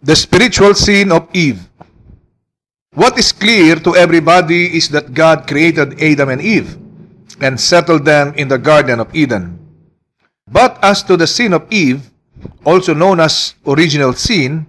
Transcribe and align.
The 0.00 0.14
spiritual 0.14 0.74
sin 0.74 1.10
of 1.10 1.26
Eve. 1.34 1.58
What 2.94 3.18
is 3.18 3.32
clear 3.32 3.74
to 3.82 3.96
everybody 3.96 4.76
is 4.76 4.88
that 4.90 5.12
God 5.12 5.48
created 5.48 6.00
Adam 6.00 6.28
and 6.28 6.40
Eve 6.40 6.78
and 7.40 7.58
settled 7.58 8.04
them 8.04 8.32
in 8.34 8.46
the 8.46 8.58
Garden 8.58 9.00
of 9.00 9.14
Eden. 9.14 9.58
But 10.46 10.78
as 10.82 11.02
to 11.04 11.16
the 11.16 11.26
sin 11.26 11.52
of 11.52 11.66
Eve, 11.70 12.10
also 12.64 12.94
known 12.94 13.18
as 13.18 13.54
original 13.66 14.12
sin, 14.12 14.66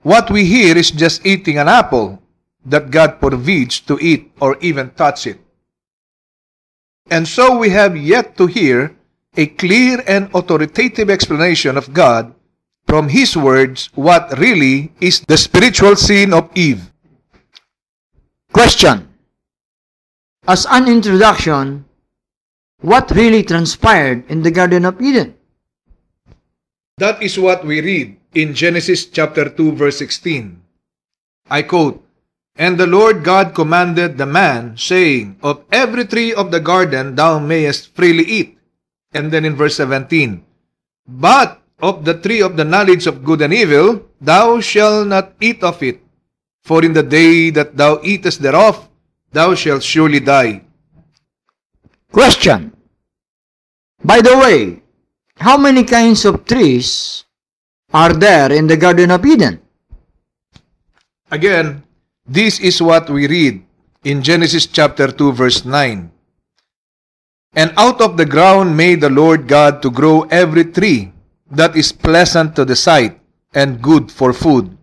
what 0.00 0.30
we 0.30 0.46
hear 0.46 0.76
is 0.76 0.90
just 0.90 1.26
eating 1.26 1.58
an 1.58 1.68
apple 1.68 2.22
that 2.64 2.90
God 2.90 3.20
forbids 3.20 3.80
to 3.80 3.98
eat 4.00 4.32
or 4.40 4.56
even 4.60 4.88
touch 4.96 5.26
it. 5.26 5.38
And 7.10 7.28
so 7.28 7.58
we 7.58 7.68
have 7.70 7.94
yet 7.94 8.38
to 8.38 8.46
hear 8.46 8.96
a 9.36 9.46
clear 9.46 10.02
and 10.08 10.30
authoritative 10.34 11.10
explanation 11.10 11.76
of 11.76 11.92
God 11.92 12.34
from 12.90 13.06
His 13.06 13.38
words 13.38 13.86
what 13.94 14.34
really 14.34 14.90
is 14.98 15.22
the 15.30 15.38
spiritual 15.38 15.94
sin 15.94 16.34
of 16.34 16.50
Eve. 16.58 16.90
Question. 18.50 19.06
As 20.42 20.66
an 20.66 20.90
introduction, 20.90 21.86
what 22.82 23.14
really 23.14 23.46
transpired 23.46 24.26
in 24.26 24.42
the 24.42 24.50
Garden 24.50 24.82
of 24.82 24.98
Eden? 24.98 25.38
That 26.98 27.22
is 27.22 27.38
what 27.38 27.62
we 27.62 27.78
read 27.78 28.18
in 28.34 28.58
Genesis 28.58 29.06
chapter 29.06 29.46
2 29.46 29.78
verse 29.78 30.02
16. 30.02 30.58
I 31.46 31.62
quote, 31.62 32.02
And 32.58 32.74
the 32.74 32.90
Lord 32.90 33.22
God 33.22 33.54
commanded 33.54 34.18
the 34.18 34.26
man, 34.26 34.74
saying, 34.74 35.38
Of 35.46 35.62
every 35.70 36.10
tree 36.10 36.34
of 36.34 36.50
the 36.50 36.58
garden 36.58 37.14
thou 37.14 37.38
mayest 37.38 37.94
freely 37.94 38.26
eat. 38.26 38.58
And 39.14 39.30
then 39.30 39.44
in 39.44 39.54
verse 39.54 39.76
17, 39.78 40.42
But 41.06 41.59
of 41.82 42.04
the 42.04 42.14
tree 42.14 42.40
of 42.40 42.56
the 42.56 42.64
knowledge 42.64 43.06
of 43.06 43.24
good 43.24 43.42
and 43.42 43.52
evil 43.52 44.00
thou 44.20 44.60
shalt 44.60 45.08
not 45.08 45.32
eat 45.40 45.62
of 45.64 45.82
it, 45.82 46.00
for 46.62 46.84
in 46.84 46.92
the 46.92 47.02
day 47.02 47.50
that 47.50 47.76
thou 47.76 48.00
eatest 48.02 48.42
thereof 48.42 48.88
thou 49.32 49.54
shalt 49.54 49.82
surely 49.82 50.20
die. 50.20 50.62
Question. 52.12 52.72
By 54.04 54.20
the 54.20 54.36
way, 54.36 54.82
how 55.36 55.56
many 55.56 55.84
kinds 55.84 56.24
of 56.24 56.44
trees 56.44 57.24
are 57.92 58.12
there 58.12 58.52
in 58.52 58.66
the 58.66 58.76
Garden 58.76 59.10
of 59.10 59.24
Eden? 59.24 59.60
Again, 61.30 61.82
this 62.26 62.58
is 62.60 62.82
what 62.82 63.08
we 63.08 63.26
read 63.26 63.62
in 64.04 64.22
Genesis 64.22 64.66
chapter 64.66 65.12
2 65.12 65.32
verse 65.32 65.64
9. 65.64 66.10
And 67.54 67.72
out 67.76 68.00
of 68.00 68.16
the 68.16 68.26
ground 68.26 68.76
made 68.76 69.00
the 69.00 69.10
Lord 69.10 69.48
God 69.48 69.82
to 69.82 69.90
grow 69.90 70.22
every 70.30 70.64
tree 70.64 71.12
that 71.50 71.76
is 71.76 71.92
pleasant 71.92 72.54
to 72.56 72.64
the 72.64 72.76
sight 72.76 73.18
and 73.54 73.82
good 73.82 74.10
for 74.10 74.32
food. 74.32 74.76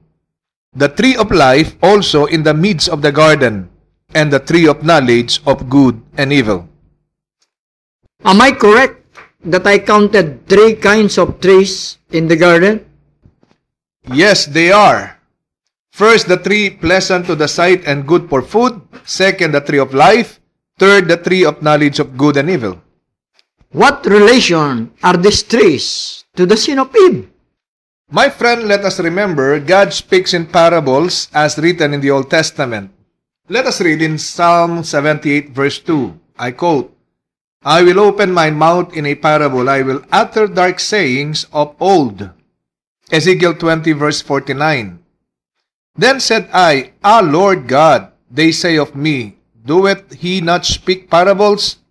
The 0.76 0.90
tree 0.90 1.16
of 1.16 1.32
life 1.32 1.76
also 1.82 2.26
in 2.26 2.44
the 2.44 2.54
midst 2.54 2.90
of 2.90 3.02
the 3.02 3.12
garden, 3.12 3.70
and 4.14 4.32
the 4.32 4.40
tree 4.40 4.68
of 4.68 4.84
knowledge 4.84 5.42
of 5.46 5.70
good 5.70 6.00
and 6.18 6.32
evil. 6.32 6.68
Am 8.24 8.42
I 8.42 8.52
correct 8.52 9.04
that 9.44 9.66
I 9.66 9.80
counted 9.80 10.48
three 10.48 10.76
kinds 10.76 11.18
of 11.18 11.40
trees 11.40 11.98
in 12.12 12.28
the 12.28 12.36
garden? 12.36 12.86
Yes, 14.14 14.46
they 14.46 14.72
are. 14.72 15.20
First, 15.92 16.28
the 16.28 16.38
tree 16.38 16.70
pleasant 16.70 17.26
to 17.26 17.36
the 17.36 17.48
sight 17.48 17.84
and 17.86 18.08
good 18.08 18.30
for 18.30 18.42
food. 18.42 18.82
Second, 19.04 19.54
the 19.54 19.62
tree 19.62 19.80
of 19.80 19.94
life. 19.94 20.40
Third, 20.78 21.08
the 21.08 21.18
tree 21.18 21.44
of 21.44 21.62
knowledge 21.62 22.00
of 22.00 22.18
good 22.18 22.38
and 22.38 22.50
evil. 22.50 22.80
What 23.72 24.06
relation 24.06 24.96
are 25.04 25.18
these 25.18 25.44
trees 25.44 26.24
to 26.40 26.46
the 26.46 26.56
sin 26.56 26.80
of 26.80 26.96
Eve? 26.96 27.28
My 28.10 28.30
friend, 28.30 28.64
let 28.64 28.86
us 28.86 29.00
remember 29.00 29.60
God 29.60 29.92
speaks 29.92 30.34
in 30.34 30.48
parables 30.48 31.28
as 31.34 31.58
written 31.60 31.94
in 31.94 32.00
the 32.00 32.12
Old 32.12 32.32
Testament. 32.32 32.92
Let 33.50 33.68
us 33.68 33.82
read 33.82 34.02
in 34.02 34.18
Psalm 34.18 34.84
78 34.84 35.52
verse 35.52 35.80
2. 35.80 36.16
I 36.40 36.52
quote, 36.52 36.96
I 37.64 37.84
will 37.84 38.00
open 38.00 38.32
my 38.32 38.52
mouth 38.52 38.96
in 38.96 39.06
a 39.06 39.16
parable. 39.16 39.68
I 39.68 39.82
will 39.82 40.00
utter 40.12 40.48
dark 40.48 40.80
sayings 40.80 41.46
of 41.52 41.76
old. 41.82 42.30
Ezekiel 43.12 43.56
20 43.56 43.92
verse 43.92 44.22
49. 44.22 45.00
Then 45.96 46.20
said 46.22 46.48
I, 46.54 46.94
Ah 47.04 47.20
Lord 47.20 47.68
God, 47.68 48.14
they 48.32 48.54
say 48.54 48.78
of 48.78 48.96
me, 48.96 49.36
doeth 49.66 50.14
he 50.14 50.40
not 50.40 50.66
speak 50.66 51.10
parables? 51.10 51.84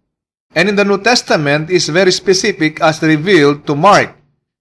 And 0.56 0.72
in 0.72 0.76
the 0.76 0.88
New 0.88 0.96
Testament 0.96 1.68
is 1.68 1.92
very 1.92 2.10
specific 2.10 2.80
as 2.80 3.04
revealed 3.04 3.68
to 3.68 3.76
Mark 3.76 4.16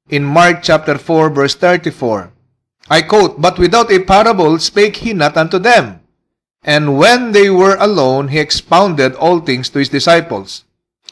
in 0.09 0.27
Mark 0.27 0.61
chapter 0.61 0.99
4 0.99 1.29
verse 1.29 1.55
34. 1.55 2.31
I 2.89 3.01
quote, 3.01 3.39
But 3.39 3.57
without 3.57 3.89
a 3.89 4.03
parable 4.03 4.59
spake 4.59 4.97
he 4.97 5.13
not 5.13 5.37
unto 5.37 5.57
them. 5.57 6.01
And 6.63 6.97
when 6.97 7.31
they 7.31 7.49
were 7.49 7.77
alone, 7.79 8.27
he 8.27 8.39
expounded 8.39 9.15
all 9.15 9.39
things 9.39 9.69
to 9.69 9.79
his 9.79 9.89
disciples. 9.89 10.65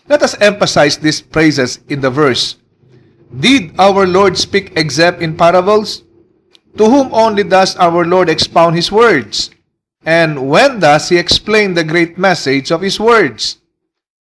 Let 0.10 0.22
us 0.22 0.36
emphasize 0.42 0.98
these 0.98 1.22
phrases 1.22 1.80
in 1.88 2.02
the 2.02 2.12
verse. 2.12 2.58
Did 3.32 3.80
our 3.80 4.06
Lord 4.06 4.38
speak 4.38 4.74
except 4.76 5.22
in 5.22 5.38
parables? 5.38 6.04
To 6.78 6.86
whom 6.86 7.14
only 7.14 7.44
does 7.44 7.78
our 7.78 8.04
Lord 8.04 8.28
expound 8.28 8.76
his 8.76 8.92
words? 8.92 9.50
And 10.06 10.50
when 10.50 10.82
does 10.82 11.08
he 11.08 11.18
explain 11.18 11.74
the 11.74 11.86
great 11.86 12.18
message 12.18 12.70
of 12.70 12.82
his 12.82 13.00
words? 13.00 13.63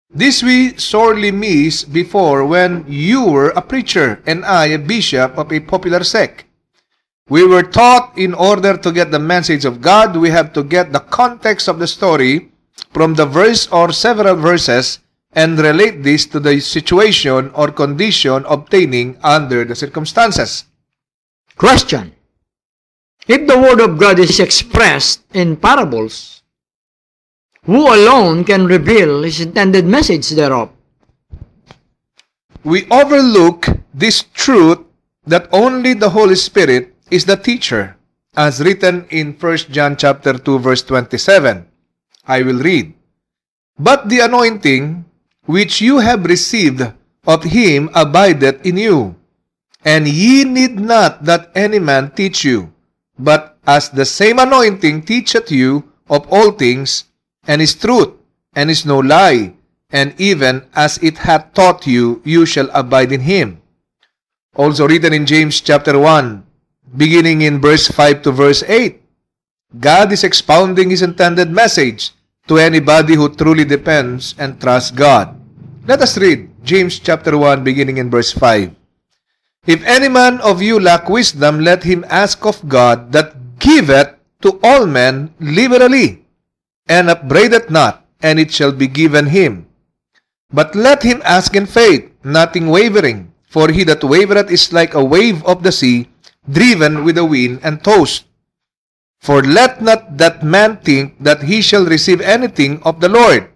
This 0.09 0.41
we 0.41 0.75
sorely 0.77 1.29
miss 1.29 1.83
before 1.85 2.43
when 2.43 2.83
you 2.87 3.25
were 3.25 3.49
a 3.51 3.61
preacher 3.61 4.23
and 4.25 4.43
I 4.43 4.73
a 4.73 4.79
bishop 4.79 5.37
of 5.37 5.53
a 5.53 5.59
popular 5.59 6.03
sect. 6.03 6.45
We 7.29 7.45
were 7.45 7.61
taught 7.61 8.17
in 8.17 8.33
order 8.33 8.75
to 8.75 8.91
get 8.91 9.11
the 9.11 9.19
message 9.19 9.65
of 9.65 9.81
God, 9.81 10.17
we 10.17 10.31
have 10.31 10.51
to 10.53 10.63
get 10.63 10.91
the 10.91 10.99
context 10.99 11.67
of 11.67 11.77
the 11.77 11.85
story 11.85 12.49
from 12.91 13.13
the 13.13 13.27
verse 13.27 13.67
or 13.67 13.93
several 13.93 14.35
verses 14.35 14.97
and 15.33 15.59
relate 15.59 16.01
this 16.01 16.25
to 16.25 16.39
the 16.39 16.59
situation 16.59 17.51
or 17.53 17.69
condition 17.69 18.45
obtaining 18.49 19.15
under 19.21 19.63
the 19.63 19.75
circumstances. 19.75 20.65
Question. 21.55 22.15
If 23.27 23.45
the 23.45 23.61
Word 23.61 23.79
of 23.79 23.99
God 23.99 24.17
is 24.17 24.39
expressed 24.39 25.21
in 25.35 25.55
parables, 25.55 26.38
who 27.69 27.85
alone 27.85 28.41
can 28.43 28.65
reveal 28.65 29.21
His 29.21 29.45
intended 29.45 29.85
message 29.85 30.33
thereof? 30.33 30.73
We 32.65 32.89
overlook 32.89 33.69
this 33.93 34.25
truth 34.33 34.81
that 35.29 35.45
only 35.53 35.93
the 35.93 36.09
Holy 36.09 36.33
Spirit 36.33 36.97
is 37.13 37.25
the 37.29 37.37
teacher, 37.37 37.95
as 38.35 38.59
written 38.59 39.05
in 39.13 39.37
1 39.37 39.69
John 39.69 39.95
chapter 39.95 40.33
2 40.33 40.57
verse 40.57 40.81
27. 40.81 41.69
I 42.25 42.41
will 42.41 42.57
read. 42.57 42.93
But 43.77 44.09
the 44.09 44.25
anointing 44.25 45.05
which 45.45 45.79
you 45.79 45.99
have 45.99 46.25
received 46.25 46.81
of 47.27 47.43
him 47.43 47.93
abideth 47.93 48.65
in 48.65 48.77
you, 48.77 49.15
and 49.85 50.07
ye 50.07 50.43
need 50.43 50.79
not 50.81 51.23
that 51.25 51.53
any 51.53 51.77
man 51.77 52.09
teach 52.17 52.43
you, 52.43 52.73
but 53.17 53.61
as 53.65 53.89
the 53.93 54.05
same 54.05 54.39
anointing 54.39 55.05
teacheth 55.05 55.51
you 55.51 55.85
of 56.09 56.25
all 56.33 56.51
things, 56.51 57.05
and 57.49 57.65
is 57.65 57.73
truth, 57.73 58.13
and 58.53 58.69
is 58.69 58.85
no 58.85 59.01
lie, 59.01 59.49
and 59.89 60.13
even 60.21 60.61
as 60.77 61.01
it 61.01 61.17
hath 61.25 61.49
taught 61.57 61.89
you, 61.89 62.21
you 62.21 62.45
shall 62.45 62.69
abide 62.77 63.09
in 63.09 63.25
him. 63.25 63.57
Also 64.53 64.85
written 64.85 65.17
in 65.17 65.25
James 65.25 65.57
chapter 65.57 65.97
1, 65.97 66.45
beginning 66.93 67.41
in 67.41 67.57
verse 67.57 67.89
5 67.89 68.21
to 68.21 68.31
verse 68.31 68.61
8. 68.61 69.01
God 69.81 70.11
is 70.13 70.23
expounding 70.23 70.89
His 70.89 71.01
intended 71.01 71.49
message 71.49 72.13
to 72.49 72.57
anybody 72.57 73.13
who 73.13 73.29
truly 73.29 73.65
depends 73.65 74.33
and 74.37 74.57
trusts 74.57 74.89
God. 74.89 75.37
Let 75.85 76.01
us 76.01 76.17
read 76.17 76.49
James 76.65 76.97
chapter 76.97 77.37
1 77.37 77.63
beginning 77.63 77.97
in 77.97 78.09
verse 78.09 78.33
5. 78.33 78.73
If 79.65 79.85
any 79.85 80.09
man 80.09 80.41
of 80.41 80.61
you 80.61 80.79
lack 80.79 81.09
wisdom, 81.09 81.61
let 81.61 81.85
him 81.85 82.05
ask 82.09 82.45
of 82.45 82.61
God 82.65 83.13
that 83.13 83.37
giveth 83.61 84.17
to 84.41 84.57
all 84.63 84.85
men 84.85 85.33
liberally, 85.39 86.25
and 86.89 87.09
upbraideth 87.09 87.69
not, 87.69 88.03
and 88.19 88.41
it 88.41 88.51
shall 88.51 88.73
be 88.73 88.87
given 88.89 89.27
him. 89.27 89.69
But 90.49 90.73
let 90.73 91.05
him 91.05 91.21
ask 91.23 91.55
in 91.55 91.69
faith, 91.69 92.09
nothing 92.25 92.67
wavering, 92.67 93.31
for 93.45 93.69
he 93.69 93.85
that 93.85 94.01
wavereth 94.01 94.49
is 94.49 94.73
like 94.73 94.97
a 94.97 95.05
wave 95.05 95.45
of 95.45 95.61
the 95.61 95.71
sea, 95.71 96.09
driven 96.49 97.05
with 97.05 97.15
the 97.15 97.25
wind 97.25 97.61
and 97.61 97.83
tossed. 97.83 98.25
For 99.21 99.43
let 99.43 99.81
not 99.81 100.17
that 100.17 100.41
man 100.41 100.77
think 100.81 101.21
that 101.21 101.43
he 101.43 101.61
shall 101.61 101.85
receive 101.85 102.19
anything 102.21 102.81
of 102.83 102.99
the 102.99 103.09
Lord. 103.09 103.51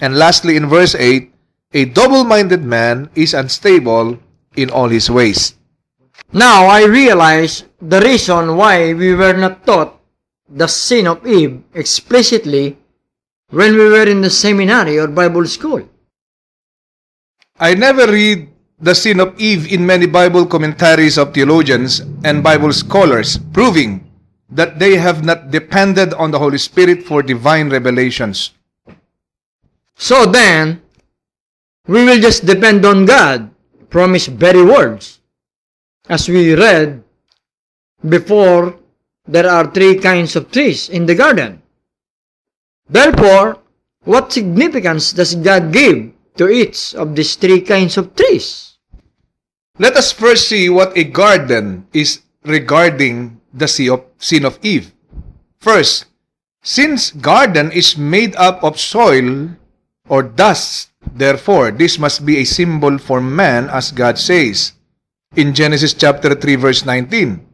And 0.00 0.18
lastly, 0.18 0.56
in 0.56 0.66
verse 0.66 0.94
8, 0.94 1.32
a 1.72 1.84
double-minded 1.86 2.62
man 2.62 3.08
is 3.14 3.32
unstable 3.32 4.18
in 4.56 4.70
all 4.70 4.88
his 4.88 5.10
ways. 5.10 5.54
Now 6.32 6.66
I 6.66 6.84
realize 6.84 7.64
the 7.80 8.00
reason 8.00 8.56
why 8.56 8.92
we 8.92 9.14
were 9.14 9.34
not 9.34 9.64
taught 9.66 9.98
the 10.48 10.66
sin 10.66 11.06
of 11.06 11.26
Eve 11.26 11.62
explicitly 11.74 12.76
when 13.50 13.74
we 13.74 13.88
were 13.88 14.08
in 14.08 14.20
the 14.20 14.30
seminary 14.30 14.98
or 14.98 15.08
Bible 15.08 15.46
school. 15.46 15.88
I 17.58 17.74
never 17.74 18.10
read 18.10 18.48
the 18.80 18.94
sin 18.94 19.20
of 19.20 19.38
Eve 19.40 19.72
in 19.72 19.86
many 19.86 20.06
Bible 20.06 20.44
commentaries 20.44 21.18
of 21.18 21.32
theologians 21.32 22.00
and 22.24 22.42
Bible 22.42 22.72
scholars, 22.72 23.38
proving 23.52 24.10
that 24.50 24.78
they 24.78 24.96
have 24.96 25.24
not 25.24 25.50
depended 25.50 26.12
on 26.14 26.30
the 26.30 26.38
Holy 26.38 26.58
Spirit 26.58 27.02
for 27.04 27.22
divine 27.22 27.70
revelations. 27.70 28.52
So 29.94 30.26
then, 30.26 30.82
we 31.86 32.04
will 32.04 32.20
just 32.20 32.44
depend 32.44 32.84
on 32.84 33.06
God 33.06 33.50
from 33.88 34.14
His 34.14 34.26
very 34.26 34.64
words. 34.64 35.20
As 36.08 36.28
we 36.28 36.54
read 36.54 37.02
before, 38.08 38.76
there 39.26 39.48
are 39.48 39.72
three 39.72 39.96
kinds 39.98 40.36
of 40.36 40.50
trees 40.50 40.88
in 40.88 41.06
the 41.06 41.14
garden. 41.14 41.62
Therefore, 42.88 43.58
what 44.04 44.32
significance 44.32 45.12
does 45.12 45.34
God 45.34 45.72
give 45.72 46.12
to 46.36 46.48
each 46.48 46.94
of 46.94 47.16
these 47.16 47.36
three 47.36 47.60
kinds 47.60 47.96
of 47.96 48.14
trees? 48.14 48.76
Let 49.78 49.96
us 49.96 50.12
first 50.12 50.48
see 50.48 50.68
what 50.68 50.96
a 50.96 51.04
garden 51.04 51.88
is 51.92 52.20
regarding 52.44 53.40
the 53.52 53.66
sin 54.18 54.44
of 54.44 54.58
Eve. 54.62 54.92
First, 55.58 56.06
since 56.62 57.10
garden 57.10 57.72
is 57.72 57.96
made 57.96 58.36
up 58.36 58.62
of 58.62 58.80
soil 58.80 59.50
or 60.08 60.22
dust, 60.22 60.90
therefore 61.12 61.70
this 61.70 61.98
must 61.98 62.24
be 62.24 62.38
a 62.38 62.44
symbol 62.44 62.98
for 62.98 63.20
man 63.20 63.68
as 63.68 63.92
God 63.92 64.18
says 64.18 64.72
in 65.36 65.54
Genesis 65.54 65.94
chapter 65.94 66.34
3 66.34 66.56
verse 66.56 66.84
19, 66.84 67.44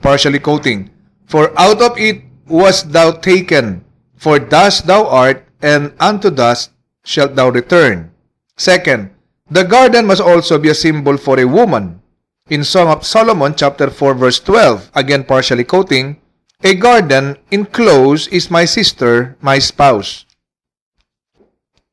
partially 0.00 0.38
quoting, 0.38 0.91
For 1.32 1.48
out 1.56 1.80
of 1.80 1.96
it 1.96 2.20
was 2.44 2.84
thou 2.84 3.16
taken, 3.16 3.88
for 4.20 4.36
dust 4.36 4.84
thou 4.84 5.08
art, 5.08 5.48
and 5.64 5.96
unto 5.96 6.28
dust 6.28 6.76
shalt 7.08 7.40
thou 7.40 7.48
return. 7.48 8.12
Second, 8.60 9.08
the 9.48 9.64
garden 9.64 10.04
must 10.04 10.20
also 10.20 10.60
be 10.60 10.68
a 10.68 10.76
symbol 10.76 11.16
for 11.16 11.40
a 11.40 11.48
woman. 11.48 12.04
In 12.52 12.68
Song 12.68 12.92
of 12.92 13.08
Solomon 13.08 13.56
chapter 13.56 13.88
4 13.88 14.12
verse 14.12 14.44
12, 14.44 14.92
again 14.92 15.24
partially 15.24 15.64
quoting, 15.64 16.20
A 16.60 16.76
garden 16.76 17.40
enclosed 17.48 18.28
is 18.28 18.52
my 18.52 18.66
sister, 18.68 19.40
my 19.40 19.56
spouse. 19.58 20.28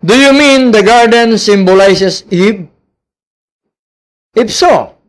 Do 0.04 0.20
you 0.20 0.36
mean 0.36 0.76
the 0.76 0.84
garden 0.84 1.38
symbolizes 1.40 2.28
Eve? 2.28 2.68
If 4.36 4.52
so, 4.52 5.00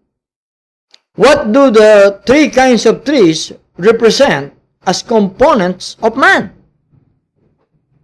what 1.18 1.50
do 1.50 1.74
the 1.74 2.22
three 2.24 2.46
kinds 2.48 2.86
of 2.86 3.02
trees 3.02 3.50
represent 3.80 4.52
as 4.86 5.02
components 5.02 5.96
of 6.02 6.16
man? 6.16 6.52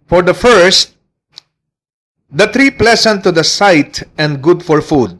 For 0.07 0.21
the 0.21 0.33
first, 0.33 0.95
the 2.29 2.47
tree 2.47 2.71
pleasant 2.71 3.23
to 3.23 3.31
the 3.31 3.43
sight 3.43 4.03
and 4.17 4.43
good 4.43 4.63
for 4.63 4.81
food. 4.81 5.19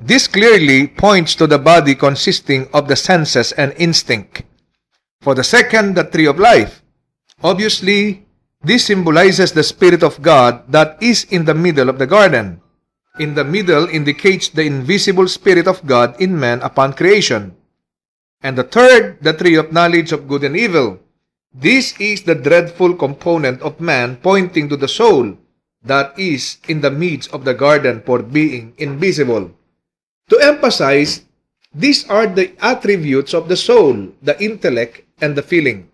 This 0.00 0.28
clearly 0.28 0.88
points 0.88 1.34
to 1.36 1.46
the 1.46 1.58
body 1.58 1.94
consisting 1.94 2.68
of 2.72 2.88
the 2.88 2.96
senses 2.96 3.52
and 3.52 3.72
instinct. 3.76 4.42
For 5.20 5.34
the 5.34 5.44
second, 5.44 5.96
the 5.96 6.04
tree 6.04 6.26
of 6.26 6.38
life. 6.38 6.82
Obviously, 7.42 8.26
this 8.62 8.86
symbolizes 8.86 9.52
the 9.52 9.62
Spirit 9.62 10.02
of 10.02 10.20
God 10.20 10.64
that 10.72 11.00
is 11.02 11.24
in 11.24 11.44
the 11.44 11.54
middle 11.54 11.88
of 11.88 11.98
the 11.98 12.06
garden. 12.06 12.60
In 13.18 13.34
the 13.34 13.44
middle 13.44 13.88
indicates 13.88 14.48
the 14.48 14.64
invisible 14.64 15.28
Spirit 15.28 15.66
of 15.66 15.84
God 15.86 16.20
in 16.20 16.38
man 16.38 16.60
upon 16.60 16.92
creation. 16.92 17.56
And 18.42 18.56
the 18.56 18.64
third, 18.64 19.18
the 19.22 19.32
tree 19.32 19.56
of 19.56 19.72
knowledge 19.72 20.12
of 20.12 20.28
good 20.28 20.44
and 20.44 20.56
evil. 20.56 21.00
This 21.54 21.98
is 21.98 22.22
the 22.22 22.34
dreadful 22.34 22.94
component 22.94 23.62
of 23.62 23.80
man 23.80 24.16
pointing 24.16 24.68
to 24.68 24.76
the 24.76 24.88
soul 24.88 25.36
that 25.84 26.18
is 26.18 26.58
in 26.68 26.80
the 26.80 26.90
midst 26.90 27.32
of 27.32 27.44
the 27.44 27.54
garden 27.54 28.02
for 28.04 28.20
being 28.20 28.74
invisible. 28.76 29.50
To 30.28 30.38
emphasize, 30.38 31.22
these 31.72 32.08
are 32.10 32.26
the 32.26 32.52
attributes 32.60 33.32
of 33.32 33.48
the 33.48 33.56
soul, 33.56 34.12
the 34.22 34.36
intellect, 34.42 35.02
and 35.20 35.36
the 35.36 35.42
feeling. 35.42 35.88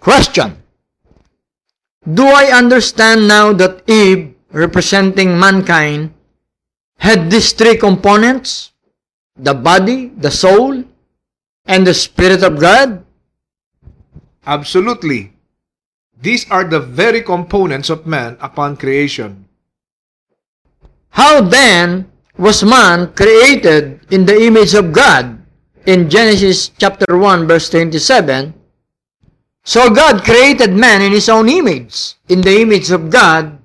Question. 0.00 0.62
Do 2.06 2.26
I 2.26 2.54
understand 2.54 3.28
now 3.28 3.52
that 3.52 3.82
Eve, 3.90 4.34
representing 4.52 5.38
mankind, 5.38 6.14
had 6.98 7.30
these 7.30 7.52
three 7.52 7.76
components? 7.76 8.72
The 9.36 9.54
body, 9.54 10.08
the 10.16 10.30
soul, 10.30 10.84
and 11.66 11.86
the 11.86 11.94
Spirit 11.94 12.42
of 12.42 12.58
God? 12.58 13.04
Absolutely. 14.46 15.34
These 16.22 16.48
are 16.50 16.64
the 16.64 16.80
very 16.80 17.20
components 17.20 17.90
of 17.90 18.06
man 18.06 18.38
upon 18.40 18.78
creation. 18.78 19.44
How 21.10 21.42
then 21.42 22.10
was 22.38 22.64
man 22.64 23.12
created 23.12 24.00
in 24.10 24.24
the 24.24 24.38
image 24.38 24.74
of 24.74 24.92
God? 24.92 25.42
In 25.84 26.10
Genesis 26.10 26.70
chapter 26.78 27.16
1 27.16 27.46
verse 27.46 27.70
27, 27.70 28.54
So 29.64 29.90
God 29.90 30.24
created 30.24 30.72
man 30.72 31.02
in 31.02 31.12
his 31.12 31.28
own 31.28 31.48
image. 31.48 32.14
In 32.28 32.40
the 32.40 32.60
image 32.60 32.90
of 32.90 33.10
God 33.10 33.58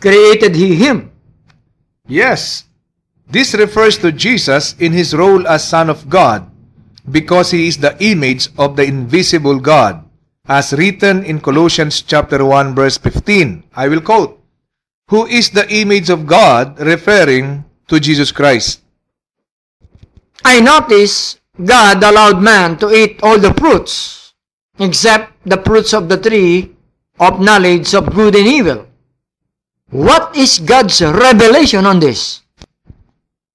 created 0.00 0.54
he 0.54 0.74
him. 0.74 1.12
Yes, 2.08 2.64
this 3.28 3.54
refers 3.54 3.96
to 3.98 4.12
Jesus 4.12 4.74
in 4.78 4.92
his 4.92 5.14
role 5.14 5.46
as 5.46 5.66
Son 5.66 5.88
of 5.88 6.08
God 6.08 6.51
because 7.10 7.50
he 7.50 7.68
is 7.68 7.78
the 7.78 7.96
image 8.04 8.48
of 8.58 8.76
the 8.76 8.84
invisible 8.84 9.58
God 9.58 10.04
as 10.46 10.72
written 10.72 11.24
in 11.24 11.40
Colossians 11.40 12.02
chapter 12.02 12.44
1 12.44 12.74
verse 12.74 12.98
15. 12.98 13.64
I 13.74 13.88
will 13.88 14.00
quote, 14.00 14.40
Who 15.08 15.26
is 15.26 15.50
the 15.50 15.68
image 15.72 16.10
of 16.10 16.26
God 16.26 16.78
referring 16.78 17.64
to 17.92 18.00
Jesus 18.00 18.32
Christ. 18.32 18.80
I 20.44 20.64
notice 20.64 21.36
God 21.60 22.02
allowed 22.02 22.40
man 22.40 22.78
to 22.78 22.88
eat 22.88 23.20
all 23.22 23.38
the 23.38 23.52
fruits 23.52 24.32
except 24.80 25.36
the 25.44 25.60
fruits 25.60 25.92
of 25.92 26.08
the 26.08 26.16
tree 26.16 26.72
of 27.20 27.38
knowledge 27.38 27.92
of 27.94 28.08
good 28.16 28.34
and 28.34 28.48
evil. 28.48 28.88
What 29.90 30.34
is 30.34 30.58
God's 30.58 31.02
revelation 31.02 31.84
on 31.84 32.00
this? 32.00 32.40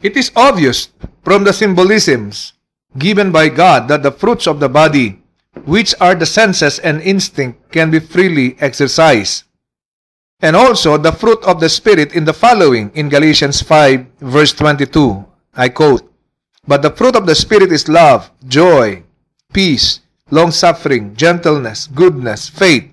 It 0.06 0.16
is 0.16 0.32
obvious 0.36 0.94
from 1.26 1.44
the 1.44 1.52
symbolisms 1.52 2.54
given 2.98 3.32
by 3.32 3.50
God 3.50 3.88
that 3.88 4.04
the 4.04 4.12
fruits 4.12 4.48
of 4.48 4.60
the 4.60 4.70
body 4.70 5.22
which 5.66 5.96
are 6.00 6.16
the 6.16 6.26
senses 6.26 6.80
and 6.80 7.02
instinct, 7.02 7.72
can 7.72 7.90
be 7.90 8.00
freely 8.00 8.56
exercised. 8.60 9.44
And 10.40 10.56
also 10.56 10.98
the 10.98 11.12
fruit 11.12 11.42
of 11.44 11.60
the 11.60 11.70
Spirit 11.70 12.14
in 12.14 12.26
the 12.26 12.34
following 12.34 12.92
in 12.94 13.10
Galatians 13.10 13.62
5 13.62 14.22
verse 14.22 14.54
22. 14.54 15.26
I 15.56 15.70
quote, 15.70 16.06
But 16.68 16.82
the 16.82 16.92
fruit 16.92 17.16
of 17.16 17.26
the 17.26 17.34
Spirit 17.34 17.72
is 17.72 17.90
love, 17.90 18.30
joy, 18.48 19.04
peace, 19.52 20.02
long-suffering, 20.30 21.16
gentleness, 21.16 21.88
goodness, 21.88 22.50
faith. 22.50 22.92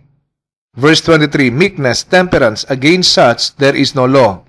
Verse 0.75 1.01
23, 1.03 1.51
meekness, 1.51 2.03
temperance, 2.03 2.65
against 2.69 3.13
such 3.13 3.55
there 3.57 3.77
is 3.77 3.95
no 3.95 4.07
law. 4.07 4.43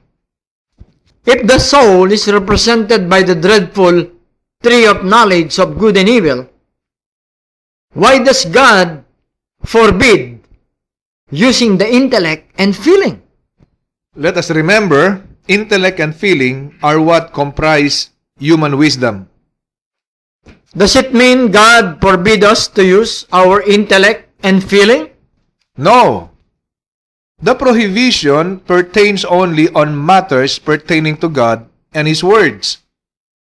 If 1.26 1.46
the 1.46 1.60
soul 1.60 2.12
is 2.12 2.32
represented 2.32 3.10
by 3.10 3.24
the 3.24 3.36
dreadful 3.36 4.15
tree 4.64 4.86
of 4.86 5.04
knowledge 5.04 5.60
of 5.60 5.78
good 5.78 5.98
and 5.98 6.10
evil, 6.10 6.50
why 7.94 8.20
does 8.20 8.46
God 8.46 9.04
forbid 9.64 10.40
using 11.32 11.78
the 11.78 11.88
intellect 11.88 12.52
and 12.58 12.76
feeling? 12.76 13.22
Let 14.16 14.38
us 14.38 14.52
remember, 14.52 15.24
intellect 15.48 16.00
and 16.00 16.16
feeling 16.16 16.76
are 16.84 17.00
what 17.00 17.34
comprise 17.34 18.12
human 18.40 18.78
wisdom. 18.78 19.30
Does 20.76 20.96
it 20.96 21.14
mean 21.14 21.52
God 21.52 22.02
forbid 22.02 22.44
us 22.44 22.68
to 22.76 22.84
use 22.84 23.26
our 23.32 23.62
intellect 23.64 24.28
and 24.44 24.64
feeling? 24.64 25.10
No. 25.78 26.32
The 27.42 27.56
prohibition 27.56 28.60
pertains 28.60 29.24
only 29.24 29.70
on 29.72 29.96
matters 29.96 30.60
pertaining 30.60 31.18
to 31.18 31.30
God 31.30 31.68
and 31.94 32.08
His 32.08 32.24
words. 32.24 32.84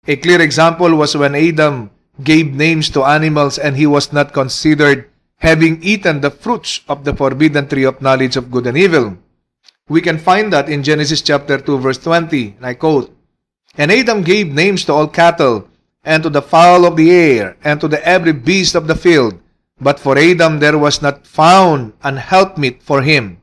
A 0.07 0.17
clear 0.17 0.41
example 0.41 0.97
was 0.97 1.15
when 1.15 1.35
Adam 1.35 1.91
gave 2.25 2.55
names 2.55 2.89
to 2.91 3.05
animals 3.05 3.59
and 3.59 3.77
he 3.77 3.87
was 3.87 4.13
not 4.13 4.33
considered 4.33 5.11
having 5.37 5.83
eaten 5.83 6.21
the 6.21 6.31
fruits 6.31 6.81
of 6.89 7.05
the 7.05 7.15
forbidden 7.15 7.69
tree 7.69 7.85
of 7.85 8.01
knowledge 8.01 8.37
of 8.37 8.51
good 8.51 8.67
and 8.67 8.79
evil. 8.79 9.17
We 9.89 10.01
can 10.01 10.19
find 10.19 10.53
that 10.53 10.69
in 10.71 10.83
Genesis 10.83 11.21
chapter 11.21 11.59
2 11.59 11.79
verse 11.79 11.99
20, 11.99 12.57
and 12.57 12.67
I 12.67 12.75
quote, 12.75 13.15
And 13.77 13.93
Adam 13.93 14.23
gave 14.23 14.53
names 14.53 14.85
to 14.87 14.93
all 14.93 15.09
cattle, 15.09 15.69
and 16.05 16.23
to 16.23 16.31
the 16.31 16.43
fowl 16.43 16.87
of 16.87 16.97
the 16.97 17.11
air, 17.11 17.57
and 17.63 17.81
to 17.81 17.89
the 17.89 18.01
every 18.07 18.33
beast 18.33 18.75
of 18.75 18.87
the 18.87 18.95
field. 18.95 19.39
But 19.81 20.01
for 20.01 20.17
Adam 20.17 20.61
there 20.61 20.79
was 20.79 21.03
not 21.03 21.27
found 21.27 21.93
an 22.03 22.17
helpmeet 22.17 22.83
for 22.83 23.03
him. 23.03 23.39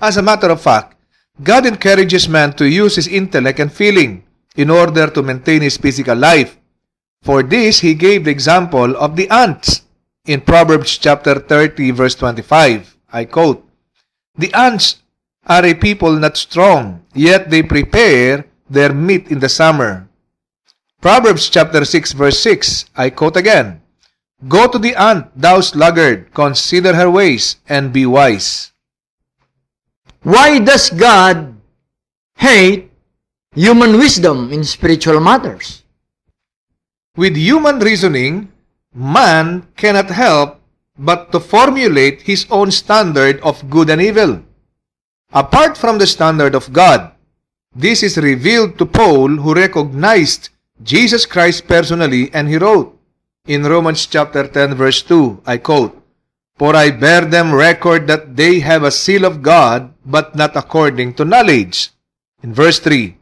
As 0.00 0.16
a 0.16 0.22
matter 0.22 0.48
of 0.48 0.62
fact, 0.62 0.96
God 1.42 1.66
encourages 1.66 2.28
man 2.28 2.52
to 2.54 2.68
use 2.68 2.96
his 2.96 3.08
intellect 3.08 3.58
and 3.58 3.72
feeling 3.72 4.24
in 4.58 4.68
order 4.70 5.06
to 5.06 5.22
maintain 5.22 5.62
his 5.62 5.78
physical 5.78 6.18
life. 6.18 6.58
For 7.22 7.46
this, 7.46 7.78
he 7.78 7.94
gave 7.94 8.26
the 8.26 8.34
example 8.34 8.98
of 8.98 9.14
the 9.14 9.30
ants 9.30 9.86
in 10.26 10.42
Proverbs 10.42 10.98
chapter 10.98 11.38
30 11.38 11.92
verse 11.92 12.16
25. 12.16 12.96
I 13.12 13.24
quote, 13.24 13.62
The 14.34 14.52
ants 14.52 15.00
are 15.46 15.64
a 15.64 15.74
people 15.74 16.12
not 16.18 16.36
strong, 16.36 17.06
yet 17.14 17.50
they 17.50 17.62
prepare 17.62 18.44
their 18.68 18.92
meat 18.92 19.30
in 19.30 19.38
the 19.38 19.48
summer. 19.48 20.10
Proverbs 21.00 21.48
chapter 21.48 21.84
6 21.84 22.12
verse 22.12 22.38
6, 22.42 22.90
I 22.96 23.10
quote 23.10 23.36
again, 23.36 23.80
Go 24.46 24.66
to 24.66 24.78
the 24.78 24.94
ant, 24.94 25.30
thou 25.34 25.60
sluggard, 25.60 26.34
consider 26.34 26.94
her 26.94 27.10
ways, 27.10 27.56
and 27.68 27.92
be 27.92 28.06
wise. 28.06 28.72
Why 30.22 30.58
does 30.58 30.90
God 30.90 31.54
hate 32.36 32.87
human 33.58 33.98
wisdom 33.98 34.52
in 34.52 34.62
spiritual 34.62 35.18
matters? 35.18 35.82
With 37.16 37.34
human 37.34 37.80
reasoning, 37.80 38.52
man 38.94 39.66
cannot 39.76 40.10
help 40.10 40.60
but 40.96 41.32
to 41.32 41.40
formulate 41.40 42.22
his 42.22 42.46
own 42.50 42.70
standard 42.70 43.40
of 43.42 43.68
good 43.68 43.90
and 43.90 44.00
evil. 44.00 44.42
Apart 45.32 45.76
from 45.76 45.98
the 45.98 46.06
standard 46.06 46.54
of 46.54 46.72
God, 46.72 47.10
this 47.74 48.04
is 48.04 48.16
revealed 48.16 48.78
to 48.78 48.86
Paul 48.86 49.42
who 49.42 49.54
recognized 49.54 50.50
Jesus 50.80 51.26
Christ 51.26 51.66
personally 51.66 52.30
and 52.32 52.48
he 52.48 52.58
wrote 52.58 52.94
in 53.48 53.66
Romans 53.66 54.06
chapter 54.06 54.46
10 54.46 54.74
verse 54.76 55.02
2, 55.02 55.42
I 55.44 55.58
quote, 55.58 55.98
For 56.58 56.76
I 56.76 56.90
bear 56.90 57.24
them 57.24 57.52
record 57.52 58.06
that 58.06 58.36
they 58.36 58.60
have 58.60 58.84
a 58.84 58.94
seal 58.94 59.24
of 59.24 59.42
God, 59.42 59.92
but 60.06 60.36
not 60.36 60.54
according 60.54 61.14
to 61.14 61.24
knowledge. 61.24 61.90
In 62.42 62.54
verse 62.54 62.78
3, 62.78 63.17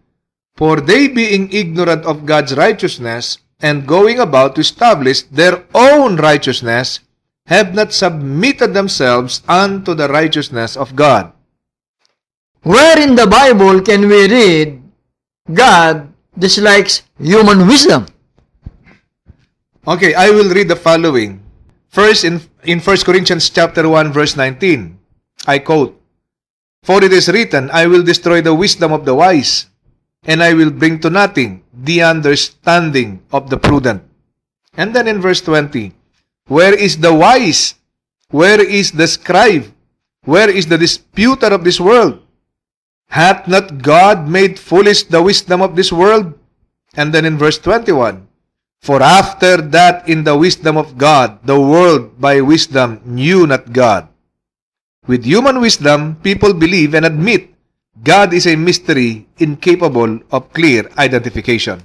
For 0.56 0.80
they 0.80 1.08
being 1.08 1.52
ignorant 1.52 2.04
of 2.04 2.24
God's 2.24 2.56
righteousness, 2.56 3.38
and 3.60 3.88
going 3.88 4.20
about 4.20 4.56
to 4.56 4.60
establish 4.60 5.22
their 5.22 5.64
own 5.74 6.16
righteousness, 6.16 7.00
have 7.46 7.74
not 7.74 7.92
submitted 7.92 8.74
themselves 8.74 9.42
unto 9.48 9.94
the 9.94 10.08
righteousness 10.08 10.76
of 10.76 10.96
God. 10.96 11.32
Where 12.62 12.98
in 12.98 13.14
the 13.14 13.26
Bible 13.26 13.80
can 13.80 14.08
we 14.08 14.26
read 14.26 14.82
God 15.46 16.10
dislikes 16.36 17.06
human 17.20 17.66
wisdom? 17.66 18.06
Okay, 19.86 20.14
I 20.14 20.30
will 20.30 20.50
read 20.50 20.66
the 20.66 20.76
following. 20.76 21.40
First, 21.88 22.24
in, 22.24 22.42
in 22.64 22.80
1 22.80 23.06
Corinthians 23.06 23.48
chapter 23.48 23.88
1, 23.88 24.12
verse 24.12 24.34
19, 24.34 24.98
I 25.46 25.60
quote, 25.60 25.94
For 26.82 27.04
it 27.04 27.12
is 27.12 27.28
written, 27.28 27.70
I 27.70 27.86
will 27.86 28.02
destroy 28.02 28.42
the 28.42 28.54
wisdom 28.54 28.92
of 28.92 29.04
the 29.04 29.14
wise, 29.14 29.70
and 30.26 30.42
I 30.42 30.52
will 30.54 30.70
bring 30.70 30.98
to 31.00 31.10
nothing 31.10 31.62
the 31.72 32.02
understanding 32.02 33.22
of 33.32 33.48
the 33.48 33.56
prudent. 33.56 34.02
And 34.76 34.92
then 34.92 35.08
in 35.08 35.22
verse 35.22 35.40
20, 35.40 35.94
Where 36.48 36.74
is 36.74 36.98
the 36.98 37.14
wise? 37.14 37.74
Where 38.30 38.60
is 38.60 38.92
the 38.92 39.06
scribe? 39.06 39.72
Where 40.26 40.50
is 40.50 40.66
the 40.66 40.76
disputer 40.76 41.46
of 41.54 41.62
this 41.62 41.78
world? 41.78 42.20
Hath 43.08 43.46
not 43.46 43.82
God 43.82 44.28
made 44.28 44.58
foolish 44.58 45.04
the 45.04 45.22
wisdom 45.22 45.62
of 45.62 45.76
this 45.78 45.92
world? 45.94 46.34
And 46.98 47.14
then 47.14 47.24
in 47.24 47.38
verse 47.38 47.58
21, 47.58 48.26
For 48.82 49.00
after 49.00 49.62
that 49.62 50.08
in 50.08 50.24
the 50.24 50.36
wisdom 50.36 50.76
of 50.76 50.98
God, 50.98 51.38
the 51.46 51.58
world 51.58 52.20
by 52.20 52.40
wisdom 52.40 53.00
knew 53.04 53.46
not 53.46 53.72
God. 53.72 54.08
With 55.06 55.24
human 55.24 55.60
wisdom, 55.60 56.16
people 56.22 56.52
believe 56.52 56.94
and 56.94 57.06
admit 57.06 57.54
God 58.02 58.32
is 58.32 58.46
a 58.46 58.56
mystery 58.56 59.26
incapable 59.38 60.20
of 60.30 60.52
clear 60.52 60.90
identification. 60.98 61.82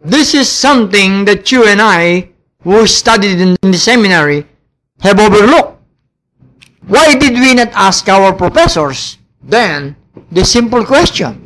This 0.00 0.34
is 0.34 0.48
something 0.48 1.24
that 1.24 1.50
you 1.50 1.66
and 1.66 1.82
I, 1.82 2.30
who 2.62 2.86
studied 2.86 3.40
in 3.40 3.56
the 3.60 3.78
seminary, 3.78 4.46
have 5.00 5.18
overlooked. 5.18 5.82
Why 6.86 7.14
did 7.18 7.34
we 7.34 7.54
not 7.54 7.74
ask 7.74 8.08
our 8.08 8.32
professors 8.32 9.18
then 9.42 9.96
the 10.30 10.44
simple 10.44 10.84
question? 10.84 11.42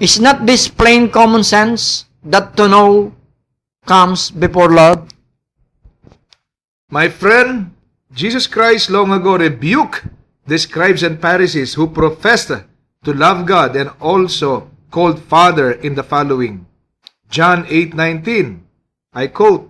Is 0.00 0.18
not 0.18 0.46
this 0.46 0.68
plain 0.68 1.10
common 1.10 1.44
sense 1.44 2.06
that 2.24 2.56
to 2.56 2.68
know 2.68 3.12
comes 3.84 4.30
before 4.30 4.72
love? 4.72 5.08
My 6.90 7.08
friend, 7.08 7.74
Jesus 8.14 8.46
Christ 8.46 8.88
long 8.88 9.12
ago 9.12 9.36
rebuked 9.36 10.06
the 10.48 10.58
scribes 10.58 11.04
and 11.04 11.20
Pharisees 11.20 11.74
who 11.76 11.92
professed 11.92 12.64
to 13.04 13.12
love 13.12 13.44
God 13.44 13.76
and 13.76 13.92
also 14.00 14.72
called 14.90 15.20
Father 15.20 15.72
in 15.72 15.94
the 15.94 16.02
following. 16.02 16.64
John 17.28 17.68
8:19. 17.68 18.64
I 19.12 19.28
quote, 19.28 19.68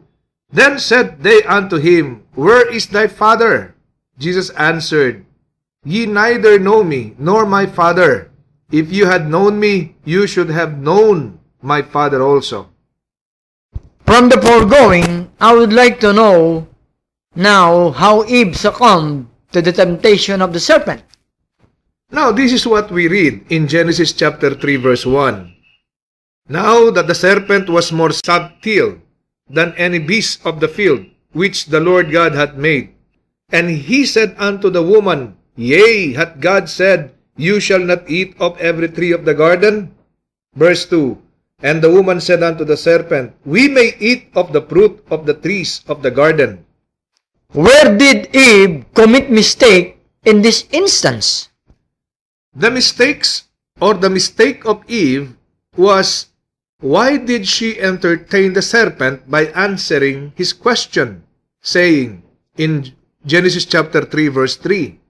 Then 0.54 0.78
said 0.78 1.26
they 1.26 1.42
unto 1.42 1.82
him, 1.82 2.22
Where 2.38 2.62
is 2.70 2.86
thy 2.86 3.10
Father? 3.10 3.74
Jesus 4.18 4.50
answered, 4.54 5.26
Ye 5.84 6.06
neither 6.06 6.58
know 6.58 6.82
me 6.86 7.18
nor 7.18 7.44
my 7.44 7.66
Father. 7.66 8.30
If 8.70 8.92
you 8.94 9.06
had 9.06 9.26
known 9.26 9.58
me, 9.58 9.98
you 10.04 10.26
should 10.26 10.50
have 10.50 10.78
known 10.78 11.42
my 11.62 11.82
Father 11.82 12.22
also. 12.22 12.70
From 14.06 14.28
the 14.28 14.40
foregoing, 14.40 15.30
I 15.40 15.54
would 15.54 15.72
like 15.72 15.98
to 16.00 16.12
know 16.12 16.66
now 17.34 17.90
how 17.90 18.24
Eve 18.24 18.56
succumbed 18.56 19.28
to 19.52 19.62
the 19.62 19.72
temptation 19.72 20.42
of 20.42 20.52
the 20.52 20.60
serpent. 20.60 21.02
Now, 22.10 22.32
this 22.32 22.52
is 22.52 22.66
what 22.66 22.90
we 22.90 23.08
read 23.08 23.44
in 23.50 23.68
Genesis 23.68 24.12
chapter 24.12 24.54
3 24.54 24.76
verse 24.76 25.04
1. 25.04 25.54
Now 26.48 26.90
that 26.90 27.06
the 27.06 27.14
serpent 27.14 27.68
was 27.68 27.92
more 27.92 28.12
subtle 28.12 28.96
than 29.48 29.76
any 29.76 29.98
beast 29.98 30.40
of 30.44 30.60
the 30.60 30.68
field, 30.68 31.04
which 31.32 31.66
the 31.66 31.80
Lord 31.80 32.10
God 32.10 32.34
had 32.34 32.56
made. 32.56 32.96
And 33.52 33.68
he 33.68 34.04
said 34.04 34.36
unto 34.38 34.70
the 34.70 34.82
woman, 34.82 35.36
Yea, 35.56 36.12
hath 36.14 36.40
God 36.40 36.68
said, 36.68 37.12
You 37.36 37.60
shall 37.60 37.80
not 37.80 38.08
eat 38.08 38.36
of 38.40 38.56
every 38.60 38.88
tree 38.88 39.12
of 39.12 39.24
the 39.24 39.34
garden? 39.34 39.92
Verse 40.56 40.86
2, 40.86 41.16
And 41.60 41.82
the 41.82 41.90
woman 41.90 42.20
said 42.20 42.42
unto 42.42 42.64
the 42.64 42.76
serpent, 42.76 43.32
We 43.44 43.68
may 43.68 43.96
eat 44.00 44.28
of 44.34 44.52
the 44.52 44.62
fruit 44.62 45.04
of 45.10 45.26
the 45.26 45.34
trees 45.34 45.84
of 45.88 46.02
the 46.02 46.10
garden. 46.10 46.64
Where 47.52 47.96
did 47.96 48.34
Eve 48.36 48.84
commit 48.92 49.30
mistake 49.30 49.96
in 50.24 50.42
this 50.42 50.68
instance? 50.70 51.48
The 52.52 52.70
mistakes 52.70 53.48
or 53.80 53.94
the 53.94 54.10
mistake 54.10 54.66
of 54.66 54.84
Eve 54.88 55.32
was 55.76 56.28
why 56.80 57.16
did 57.16 57.48
she 57.48 57.80
entertain 57.80 58.52
the 58.52 58.62
serpent 58.62 59.30
by 59.30 59.50
answering 59.56 60.32
his 60.36 60.52
question, 60.52 61.24
saying 61.60 62.22
in 62.56 62.92
Genesis 63.26 63.64
chapter 63.64 64.04
3 64.04 64.28
verse 64.28 64.56
3, 64.56 65.00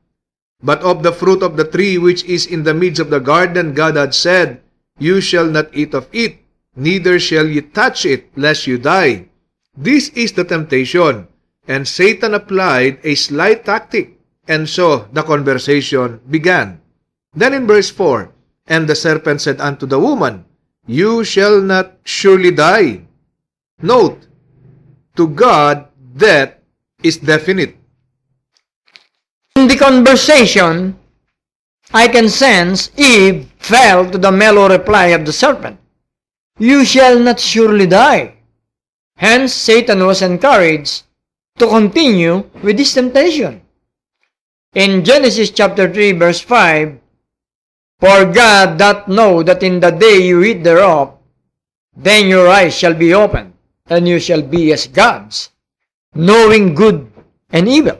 But 0.62 0.80
of 0.80 1.02
the 1.02 1.12
fruit 1.12 1.42
of 1.42 1.56
the 1.56 1.68
tree 1.68 1.98
which 1.98 2.24
is 2.24 2.46
in 2.46 2.62
the 2.62 2.72
midst 2.72 3.00
of 3.00 3.10
the 3.10 3.20
garden 3.20 3.74
God 3.74 3.96
had 3.96 4.14
said, 4.14 4.62
You 4.98 5.20
shall 5.20 5.46
not 5.46 5.68
eat 5.76 5.92
of 5.92 6.08
it, 6.12 6.38
neither 6.74 7.18
shall 7.18 7.46
ye 7.46 7.60
touch 7.60 8.06
it, 8.06 8.32
lest 8.34 8.66
you 8.66 8.78
die. 8.78 9.28
This 9.76 10.08
is 10.16 10.32
the 10.32 10.44
temptation, 10.44 11.27
and 11.68 11.86
Satan 11.86 12.32
applied 12.32 12.98
a 13.04 13.14
slight 13.14 13.68
tactic, 13.68 14.16
and 14.48 14.64
so 14.64 15.06
the 15.12 15.22
conversation 15.22 16.18
began. 16.32 16.80
Then 17.36 17.52
in 17.52 17.68
verse 17.68 17.90
4, 17.92 18.32
And 18.66 18.88
the 18.88 18.96
serpent 18.96 19.44
said 19.44 19.60
unto 19.60 19.84
the 19.84 20.00
woman, 20.00 20.48
You 20.88 21.22
shall 21.24 21.60
not 21.60 22.00
surely 22.04 22.50
die. 22.50 23.04
Note, 23.84 24.26
to 25.16 25.28
God, 25.28 25.88
death 26.16 26.56
is 27.04 27.18
definite. 27.18 27.76
In 29.56 29.68
the 29.68 29.76
conversation, 29.76 30.96
I 31.92 32.08
can 32.08 32.28
sense 32.28 32.90
Eve 32.96 33.48
fell 33.58 34.08
to 34.10 34.16
the 34.16 34.32
mellow 34.32 34.68
reply 34.68 35.12
of 35.12 35.24
the 35.24 35.32
serpent. 35.32 35.78
You 36.58 36.84
shall 36.84 37.18
not 37.20 37.40
surely 37.40 37.86
die. 37.86 38.40
Hence, 39.16 39.52
Satan 39.52 40.04
was 40.04 40.22
encouraged 40.22 41.07
to 41.58 41.66
continue 41.66 42.44
with 42.62 42.76
this 42.76 42.94
temptation. 42.94 43.60
In 44.74 45.04
Genesis 45.04 45.50
chapter 45.50 45.92
3 45.92 46.12
verse 46.12 46.40
5, 46.40 46.98
For 48.00 48.24
God 48.26 48.78
doth 48.78 49.08
know 49.08 49.42
that 49.42 49.62
in 49.62 49.80
the 49.80 49.90
day 49.90 50.22
you 50.22 50.42
eat 50.42 50.62
thereof, 50.62 51.18
then 51.96 52.28
your 52.28 52.48
eyes 52.48 52.74
shall 52.76 52.94
be 52.94 53.12
opened, 53.12 53.52
and 53.90 54.06
you 54.06 54.20
shall 54.20 54.42
be 54.42 54.72
as 54.72 54.86
gods, 54.86 55.50
knowing 56.14 56.74
good 56.74 57.10
and 57.50 57.66
evil. 57.66 57.98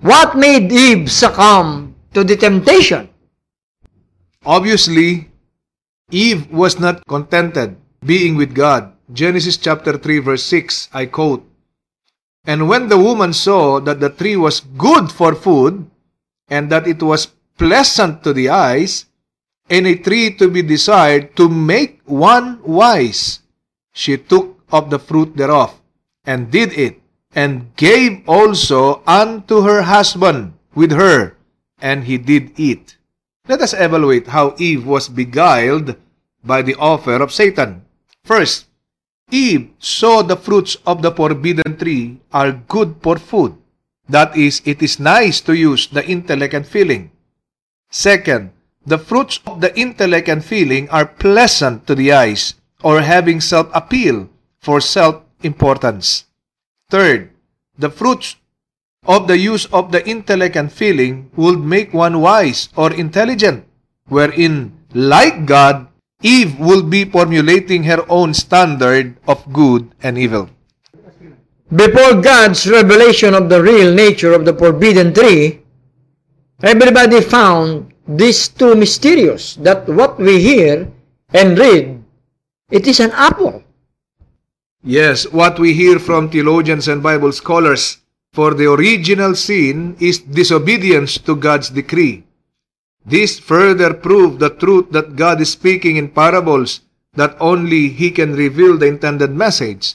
What 0.00 0.36
made 0.36 0.70
Eve 0.72 1.10
succumb 1.10 1.94
to 2.14 2.24
the 2.24 2.36
temptation? 2.36 3.08
Obviously, 4.46 5.28
Eve 6.10 6.50
was 6.50 6.78
not 6.80 7.06
contented 7.06 7.76
being 8.04 8.36
with 8.36 8.54
God. 8.54 8.92
Genesis 9.12 9.56
chapter 9.56 9.98
3 9.98 10.18
verse 10.20 10.44
6, 10.44 10.88
I 10.94 11.06
quote, 11.06 11.42
And 12.46 12.68
when 12.68 12.88
the 12.88 12.98
woman 12.98 13.32
saw 13.32 13.80
that 13.80 13.98
the 13.98 14.10
tree 14.10 14.36
was 14.36 14.60
good 14.60 15.10
for 15.10 15.34
food, 15.34 15.90
and 16.48 16.70
that 16.70 16.86
it 16.86 17.02
was 17.02 17.34
pleasant 17.58 18.22
to 18.22 18.32
the 18.32 18.48
eyes, 18.48 19.06
and 19.68 19.86
a 19.86 19.96
tree 19.98 20.30
to 20.34 20.48
be 20.48 20.62
desired 20.62 21.34
to 21.36 21.48
make 21.48 22.00
one 22.04 22.62
wise, 22.62 23.40
she 23.92 24.16
took 24.16 24.62
of 24.70 24.90
the 24.90 24.98
fruit 24.98 25.36
thereof, 25.36 25.74
and 26.24 26.50
did 26.50 26.72
it, 26.78 27.02
and 27.34 27.74
gave 27.74 28.22
also 28.28 29.02
unto 29.06 29.62
her 29.62 29.82
husband 29.82 30.54
with 30.74 30.92
her, 30.92 31.34
and 31.82 32.04
he 32.04 32.18
did 32.18 32.54
eat. 32.58 32.96
Let 33.48 33.60
us 33.62 33.74
evaluate 33.74 34.28
how 34.28 34.54
Eve 34.58 34.86
was 34.86 35.08
beguiled 35.08 35.96
by 36.44 36.62
the 36.62 36.76
offer 36.78 37.18
of 37.18 37.34
Satan. 37.34 37.82
First, 38.22 38.69
Eve 39.30 39.70
saw 39.78 40.22
the 40.22 40.36
fruits 40.36 40.76
of 40.86 41.02
the 41.02 41.10
forbidden 41.10 41.76
tree 41.76 42.20
are 42.32 42.52
good 42.52 42.96
for 43.02 43.16
food. 43.18 43.56
That 44.08 44.36
is, 44.36 44.60
it 44.64 44.82
is 44.82 44.98
nice 44.98 45.40
to 45.42 45.54
use 45.54 45.86
the 45.86 46.06
intellect 46.06 46.54
and 46.54 46.66
feeling. 46.66 47.10
Second, 47.90 48.50
the 48.86 48.98
fruits 48.98 49.40
of 49.46 49.60
the 49.60 49.76
intellect 49.78 50.28
and 50.28 50.44
feeling 50.44 50.88
are 50.90 51.06
pleasant 51.06 51.86
to 51.86 51.94
the 51.94 52.12
eyes 52.12 52.54
or 52.82 53.02
having 53.02 53.40
self-appeal 53.40 54.28
for 54.58 54.80
self-importance. 54.80 56.24
Third, 56.88 57.30
the 57.78 57.90
fruits 57.90 58.36
of 59.06 59.28
the 59.28 59.38
use 59.38 59.66
of 59.66 59.92
the 59.92 60.06
intellect 60.08 60.56
and 60.56 60.72
feeling 60.72 61.30
would 61.36 61.60
make 61.60 61.94
one 61.94 62.20
wise 62.20 62.68
or 62.76 62.92
intelligent, 62.92 63.64
wherein, 64.08 64.72
like 64.92 65.46
God, 65.46 65.86
Eve 66.22 66.58
will 66.58 66.82
be 66.82 67.04
formulating 67.04 67.84
her 67.84 68.04
own 68.08 68.34
standard 68.34 69.16
of 69.26 69.40
good 69.52 69.88
and 70.02 70.18
evil. 70.18 70.48
Before 71.74 72.20
God's 72.20 72.68
revelation 72.68 73.34
of 73.34 73.48
the 73.48 73.62
real 73.62 73.94
nature 73.94 74.32
of 74.32 74.44
the 74.44 74.52
forbidden 74.52 75.14
tree, 75.14 75.62
everybody 76.62 77.20
found 77.20 77.94
these 78.06 78.48
two 78.48 78.74
mysterious 78.74 79.54
that 79.62 79.88
what 79.88 80.18
we 80.18 80.42
hear 80.42 80.90
and 81.32 81.58
read, 81.58 82.02
it 82.70 82.86
is 82.86 83.00
an 83.00 83.12
apple. 83.12 83.62
Yes, 84.82 85.30
what 85.30 85.58
we 85.58 85.72
hear 85.74 85.98
from 85.98 86.28
theologians 86.28 86.88
and 86.88 87.02
Bible 87.02 87.32
scholars 87.32 87.98
for 88.32 88.54
the 88.54 88.70
original 88.70 89.34
sin 89.34 89.96
is 90.00 90.18
disobedience 90.18 91.18
to 91.18 91.36
God's 91.36 91.70
decree. 91.70 92.24
This 93.04 93.38
further 93.38 93.94
proved 93.94 94.40
the 94.40 94.50
truth 94.50 94.90
that 94.90 95.16
God 95.16 95.40
is 95.40 95.52
speaking 95.52 95.96
in 95.96 96.10
parables 96.10 96.80
that 97.14 97.36
only 97.40 97.88
He 97.88 98.10
can 98.10 98.34
reveal 98.34 98.76
the 98.76 98.86
intended 98.86 99.30
message. 99.30 99.94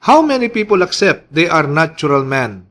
How 0.00 0.22
many 0.22 0.48
people 0.48 0.82
accept 0.82 1.32
they 1.32 1.48
are 1.48 1.66
natural 1.66 2.24
man? 2.24 2.66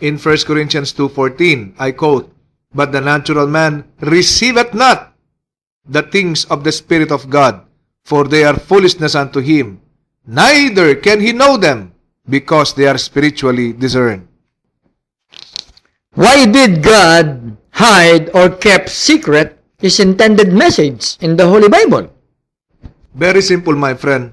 In 0.00 0.16
1 0.16 0.36
Corinthians 0.46 0.92
2.14, 0.92 1.74
I 1.78 1.92
quote, 1.92 2.32
But 2.72 2.92
the 2.92 3.00
natural 3.00 3.46
man 3.46 3.84
receiveth 4.00 4.74
not 4.74 5.12
the 5.88 6.02
things 6.02 6.44
of 6.46 6.62
the 6.62 6.72
Spirit 6.72 7.10
of 7.10 7.30
God, 7.30 7.66
for 8.04 8.24
they 8.24 8.44
are 8.44 8.58
foolishness 8.58 9.14
unto 9.14 9.40
him. 9.40 9.80
Neither 10.26 10.94
can 10.96 11.20
he 11.20 11.32
know 11.32 11.56
them, 11.56 11.92
because 12.28 12.74
they 12.74 12.86
are 12.86 12.98
spiritually 12.98 13.72
discerned. 13.72 14.28
Why 16.14 16.46
did 16.46 16.82
God 16.82 17.56
hide 17.78 18.28
or 18.34 18.50
kept 18.50 18.90
secret 18.90 19.54
his 19.78 20.00
intended 20.00 20.52
message 20.52 21.16
in 21.20 21.36
the 21.36 21.46
Holy 21.46 21.68
Bible? 21.68 22.10
Very 23.14 23.40
simple, 23.40 23.76
my 23.76 23.94
friend. 23.94 24.32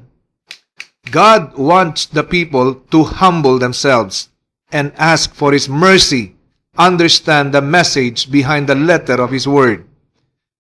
God 1.12 1.56
wants 1.56 2.08
the 2.08 2.24
people 2.24 2.74
to 2.90 3.04
humble 3.04 3.60
themselves 3.60 4.30
and 4.72 4.92
ask 4.98 5.34
for 5.34 5.54
His 5.54 5.70
mercy, 5.70 6.36
understand 6.78 7.54
the 7.54 7.62
message 7.62 8.32
behind 8.32 8.66
the 8.68 8.76
letter 8.76 9.22
of 9.22 9.30
His 9.30 9.48
Word. 9.48 9.86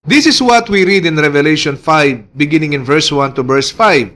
This 0.06 0.27
is 0.27 0.42
what 0.42 0.70
we 0.70 0.86
read 0.86 1.08
in 1.08 1.18
Revelation 1.18 1.75
5, 1.77 2.38
beginning 2.38 2.74
in 2.74 2.86
verse 2.86 3.12
1 3.12 3.34
to 3.34 3.44
verse 3.44 3.72
5, 3.72 4.13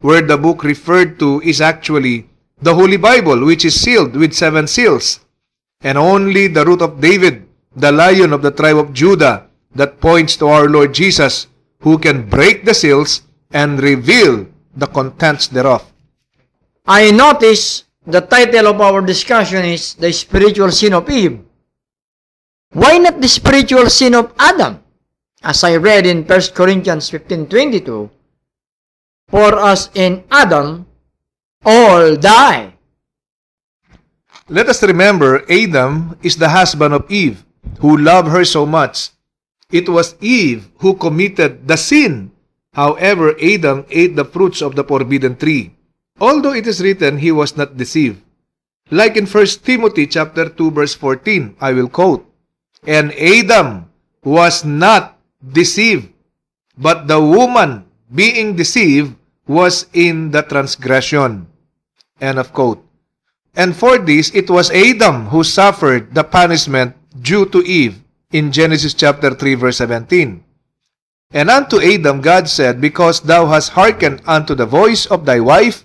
where 0.00 0.22
the 0.22 0.38
book 0.38 0.62
referred 0.62 1.18
to 1.18 1.42
is 1.42 1.60
actually 1.60 2.30
the 2.62 2.74
Holy 2.74 2.96
Bible, 2.96 3.44
which 3.44 3.64
is 3.64 3.74
sealed 3.74 4.14
with 4.14 4.32
seven 4.32 4.68
seals. 4.68 5.18
And 5.80 5.98
only 5.98 6.46
the 6.46 6.64
root 6.64 6.80
of 6.80 7.00
David, 7.00 7.48
the 7.76 7.92
lion 7.92 8.32
of 8.32 8.42
the 8.42 8.50
tribe 8.50 8.76
of 8.76 8.92
Judah, 8.92 9.48
that 9.74 10.00
points 10.00 10.36
to 10.36 10.48
our 10.48 10.68
Lord 10.68 10.92
Jesus, 10.92 11.46
who 11.80 11.98
can 11.98 12.28
break 12.28 12.64
the 12.64 12.74
seals 12.74 13.22
and 13.52 13.82
reveal 13.82 14.46
the 14.76 14.86
contents 14.86 15.48
thereof. 15.48 15.84
I 16.86 17.10
notice 17.10 17.84
the 18.06 18.20
title 18.20 18.66
of 18.68 18.80
our 18.80 19.00
discussion 19.00 19.64
is 19.64 19.94
The 19.94 20.12
Spiritual 20.12 20.72
Sin 20.72 20.92
of 20.94 21.08
Eve. 21.08 21.40
Why 22.72 22.98
not 22.98 23.20
the 23.20 23.28
spiritual 23.28 23.88
sin 23.90 24.14
of 24.14 24.32
Adam? 24.38 24.82
As 25.42 25.62
I 25.62 25.76
read 25.76 26.06
in 26.06 26.24
1 26.24 26.40
Corinthians 26.54 27.10
15.22, 27.10 28.10
For 29.28 29.54
us 29.54 29.90
in 29.94 30.24
Adam, 30.30 30.86
all 31.64 32.16
die. 32.16 32.74
Let 34.48 34.68
us 34.68 34.82
remember 34.82 35.44
Adam 35.50 36.18
is 36.22 36.36
the 36.36 36.48
husband 36.48 36.94
of 36.94 37.10
Eve, 37.10 37.44
who 37.80 37.96
loved 37.96 38.28
her 38.28 38.44
so 38.44 38.66
much. 38.66 39.10
It 39.70 39.88
was 39.88 40.16
Eve 40.20 40.68
who 40.78 40.94
committed 40.94 41.66
the 41.66 41.76
sin. 41.76 42.30
However, 42.72 43.34
Adam 43.40 43.84
ate 43.90 44.16
the 44.16 44.24
fruits 44.24 44.62
of 44.62 44.76
the 44.76 44.84
forbidden 44.84 45.36
tree. 45.36 45.72
Although 46.20 46.52
it 46.52 46.66
is 46.66 46.80
written 46.80 47.18
he 47.18 47.32
was 47.32 47.56
not 47.56 47.76
deceived. 47.76 48.20
Like 48.92 49.16
in 49.16 49.26
1 49.26 49.64
Timothy 49.64 50.06
chapter 50.06 50.48
2 50.48 50.70
verse 50.70 50.94
14, 50.94 51.56
I 51.60 51.72
will 51.72 51.88
quote, 51.88 52.28
And 52.86 53.12
Adam 53.16 53.88
was 54.22 54.64
not 54.64 55.18
deceived, 55.40 56.12
but 56.76 57.08
the 57.08 57.20
woman 57.20 57.84
being 58.12 58.54
deceived 58.54 59.16
was 59.48 59.86
in 59.92 60.30
the 60.30 60.42
transgression. 60.42 61.48
End 62.20 62.38
of 62.38 62.52
quote. 62.52 62.84
And 63.56 63.76
for 63.76 63.98
this, 63.98 64.32
it 64.34 64.48
was 64.48 64.70
Adam 64.70 65.26
who 65.26 65.44
suffered 65.44 66.14
the 66.14 66.24
punishment 66.24 66.96
due 67.12 67.46
to 67.46 67.60
Eve 67.62 68.00
in 68.32 68.52
Genesis 68.52 68.94
chapter 68.94 69.34
3 69.34 69.54
verse 69.54 69.78
17. 69.78 70.42
And 71.32 71.48
unto 71.48 71.80
Adam 71.80 72.20
God 72.20 72.48
said, 72.48 72.80
Because 72.80 73.20
thou 73.20 73.46
hast 73.46 73.72
hearkened 73.72 74.20
unto 74.26 74.54
the 74.54 74.66
voice 74.66 75.06
of 75.06 75.24
thy 75.24 75.40
wife, 75.40 75.84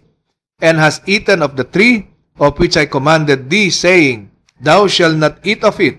and 0.60 0.78
hast 0.78 1.08
eaten 1.08 1.42
of 1.42 1.56
the 1.56 1.64
tree 1.64 2.08
of 2.40 2.58
which 2.60 2.76
I 2.76 2.86
commanded 2.86 3.50
thee, 3.50 3.70
saying, 3.70 4.32
Thou 4.60 4.88
shalt 4.88 5.18
not 5.18 5.40
eat 5.44 5.64
of 5.64 5.80
it. 5.80 5.98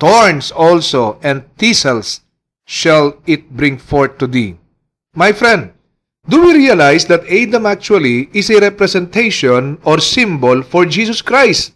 Thorns 0.00 0.50
also 0.50 1.18
and 1.22 1.44
thistles 1.56 2.22
shall 2.64 3.20
it 3.26 3.54
bring 3.54 3.78
forth 3.78 4.18
to 4.18 4.26
thee. 4.26 4.58
My 5.14 5.32
friend, 5.32 5.72
do 6.28 6.40
we 6.40 6.54
realize 6.54 7.04
that 7.06 7.26
Adam 7.28 7.66
actually 7.66 8.30
is 8.32 8.48
a 8.50 8.60
representation 8.60 9.78
or 9.84 10.00
symbol 10.00 10.62
for 10.62 10.86
Jesus 10.86 11.20
Christ, 11.20 11.74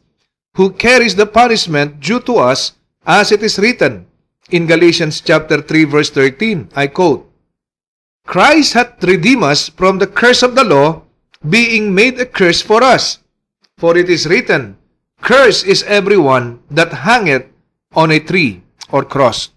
who 0.57 0.73
carries 0.73 1.15
the 1.15 1.27
punishment 1.29 2.01
due 2.01 2.21
to 2.21 2.37
us 2.41 2.73
as 3.05 3.31
it 3.31 3.43
is 3.43 3.59
written 3.61 4.07
in 4.51 4.67
Galatians 4.67 5.21
chapter 5.21 5.61
3 5.61 5.85
verse 5.85 6.11
13. 6.11 6.71
I 6.75 6.89
quote, 6.89 7.29
Christ 8.27 8.73
hath 8.73 9.05
redeemed 9.05 9.45
us 9.45 9.69
from 9.69 9.99
the 9.99 10.07
curse 10.09 10.43
of 10.43 10.57
the 10.57 10.65
law, 10.65 11.03
being 11.49 11.95
made 11.95 12.19
a 12.19 12.27
curse 12.27 12.61
for 12.61 12.83
us. 12.83 13.21
For 13.79 13.97
it 13.97 14.09
is 14.09 14.27
written, 14.27 14.77
Curse 15.21 15.63
is 15.63 15.85
everyone 15.85 16.61
that 16.71 17.05
hangeth 17.05 17.47
on 17.95 18.11
a 18.11 18.19
tree 18.19 18.63
or 18.91 19.05
cross. 19.05 19.51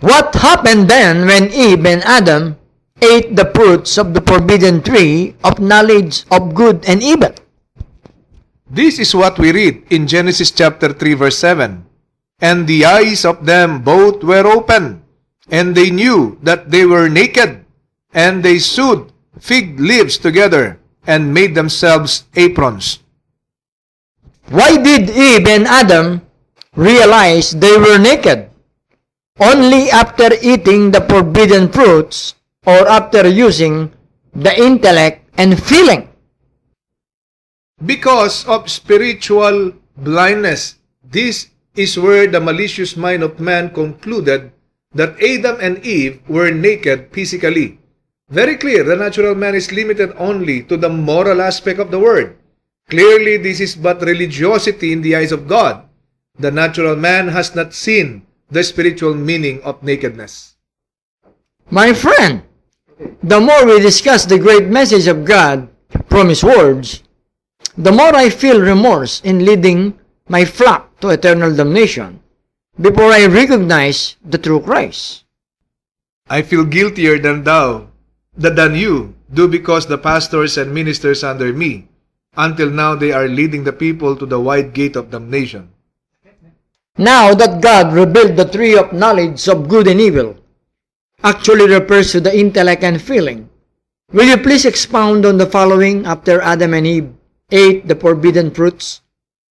What 0.00 0.34
happened 0.34 0.88
then 0.88 1.26
when 1.26 1.52
Eve 1.52 1.84
and 1.84 2.02
Adam 2.04 2.56
ate 3.00 3.36
the 3.36 3.50
fruits 3.54 3.96
of 3.98 4.14
the 4.14 4.20
forbidden 4.22 4.82
tree 4.82 5.36
of 5.44 5.60
knowledge 5.60 6.24
of 6.30 6.54
good 6.54 6.84
and 6.88 7.02
evil? 7.02 7.32
This 8.70 8.98
is 8.98 9.14
what 9.14 9.38
we 9.38 9.52
read 9.52 9.84
in 9.92 10.08
Genesis 10.08 10.50
chapter 10.50 10.92
3 10.92 11.14
verse 11.14 11.38
7. 11.38 11.84
And 12.40 12.66
the 12.66 12.84
eyes 12.84 13.24
of 13.24 13.44
them 13.44 13.82
both 13.82 14.24
were 14.24 14.46
open, 14.46 15.04
and 15.50 15.74
they 15.74 15.90
knew 15.90 16.38
that 16.42 16.70
they 16.70 16.84
were 16.84 17.08
naked, 17.08 17.64
and 18.12 18.42
they 18.42 18.58
sewed 18.58 19.12
fig 19.38 19.78
leaves 19.78 20.18
together 20.18 20.80
and 21.06 21.34
made 21.34 21.54
themselves 21.54 22.24
aprons. 22.34 23.00
Why 24.48 24.76
did 24.76 25.10
Eve 25.10 25.46
and 25.48 25.66
Adam 25.66 26.22
realize 26.76 27.52
they 27.52 27.76
were 27.76 27.98
naked? 27.98 28.50
Only 29.40 29.90
after 29.90 30.30
eating 30.42 30.90
the 30.90 31.00
forbidden 31.04 31.68
fruits 31.68 32.34
or 32.66 32.88
after 32.88 33.28
using 33.28 33.92
the 34.34 34.52
intellect 34.56 35.28
and 35.36 35.60
feeling. 35.60 36.08
Because 37.82 38.46
of 38.46 38.70
spiritual 38.70 39.72
blindness, 39.96 40.78
this 41.02 41.50
is 41.74 41.98
where 41.98 42.26
the 42.26 42.40
malicious 42.40 42.96
mind 42.96 43.22
of 43.22 43.40
man 43.40 43.74
concluded 43.74 44.52
that 44.94 45.18
Adam 45.22 45.58
and 45.60 45.82
Eve 45.82 46.22
were 46.28 46.50
naked 46.50 47.10
physically. 47.10 47.78
Very 48.30 48.56
clear, 48.56 48.84
the 48.84 48.96
natural 48.96 49.34
man 49.34 49.54
is 49.54 49.72
limited 49.72 50.14
only 50.16 50.62
to 50.64 50.76
the 50.76 50.88
moral 50.88 51.42
aspect 51.42 51.78
of 51.78 51.90
the 51.90 51.98
word. 51.98 52.36
Clearly, 52.88 53.36
this 53.36 53.60
is 53.60 53.74
but 53.76 54.02
religiosity 54.02 54.92
in 54.92 55.02
the 55.02 55.16
eyes 55.16 55.32
of 55.32 55.48
God. 55.48 55.84
The 56.38 56.50
natural 56.50 56.96
man 56.96 57.28
has 57.28 57.54
not 57.54 57.74
seen 57.74 58.26
the 58.50 58.64
spiritual 58.64 59.14
meaning 59.14 59.62
of 59.62 59.82
nakedness. 59.82 60.56
My 61.70 61.92
friend, 61.92 62.42
the 63.22 63.40
more 63.40 63.66
we 63.66 63.80
discuss 63.80 64.26
the 64.26 64.38
great 64.38 64.66
message 64.66 65.06
of 65.06 65.24
God 65.24 65.68
from 66.08 66.28
His 66.28 66.42
words, 66.42 67.03
the 67.76 67.92
more 67.92 68.14
I 68.14 68.30
feel 68.30 68.60
remorse 68.60 69.20
in 69.24 69.44
leading 69.44 69.98
my 70.28 70.44
flock 70.44 71.00
to 71.00 71.10
eternal 71.10 71.54
damnation 71.54 72.20
before 72.80 73.10
I 73.10 73.26
recognize 73.26 74.16
the 74.24 74.38
true 74.38 74.60
Christ. 74.60 75.24
I 76.28 76.42
feel 76.42 76.64
guiltier 76.64 77.18
than 77.18 77.44
thou, 77.44 77.88
than 78.36 78.74
you, 78.74 79.14
do 79.32 79.48
because 79.48 79.86
the 79.86 79.98
pastors 79.98 80.56
and 80.56 80.72
ministers 80.72 81.24
under 81.24 81.52
me, 81.52 81.88
until 82.36 82.70
now 82.70 82.94
they 82.94 83.12
are 83.12 83.28
leading 83.28 83.64
the 83.64 83.72
people 83.72 84.16
to 84.16 84.26
the 84.26 84.40
wide 84.40 84.72
gate 84.72 84.96
of 84.96 85.10
damnation. 85.10 85.70
Now 86.96 87.34
that 87.34 87.60
God 87.60 87.92
revealed 87.92 88.36
the 88.36 88.46
tree 88.46 88.78
of 88.78 88.92
knowledge 88.92 89.48
of 89.48 89.68
good 89.68 89.88
and 89.88 90.00
evil, 90.00 90.36
actually 91.24 91.66
refers 91.68 92.12
to 92.12 92.20
the 92.20 92.36
intellect 92.36 92.84
and 92.84 93.02
feeling. 93.02 93.50
Will 94.12 94.26
you 94.26 94.36
please 94.38 94.64
expound 94.64 95.26
on 95.26 95.38
the 95.38 95.46
following 95.46 96.06
after 96.06 96.40
Adam 96.40 96.74
and 96.74 96.86
Eve 96.86 97.10
ate 97.50 97.88
the 97.88 97.94
forbidden 97.94 98.50
fruits 98.50 99.02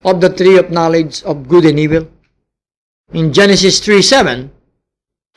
of 0.04 0.22
the 0.22 0.30
tree 0.30 0.58
of 0.58 0.72
knowledge 0.72 1.24
of 1.24 1.48
good 1.48 1.66
and 1.66 1.80
evil? 1.80 2.08
In 3.14 3.34
Genesis 3.34 3.80
3 3.80 4.02
7, 4.02 4.52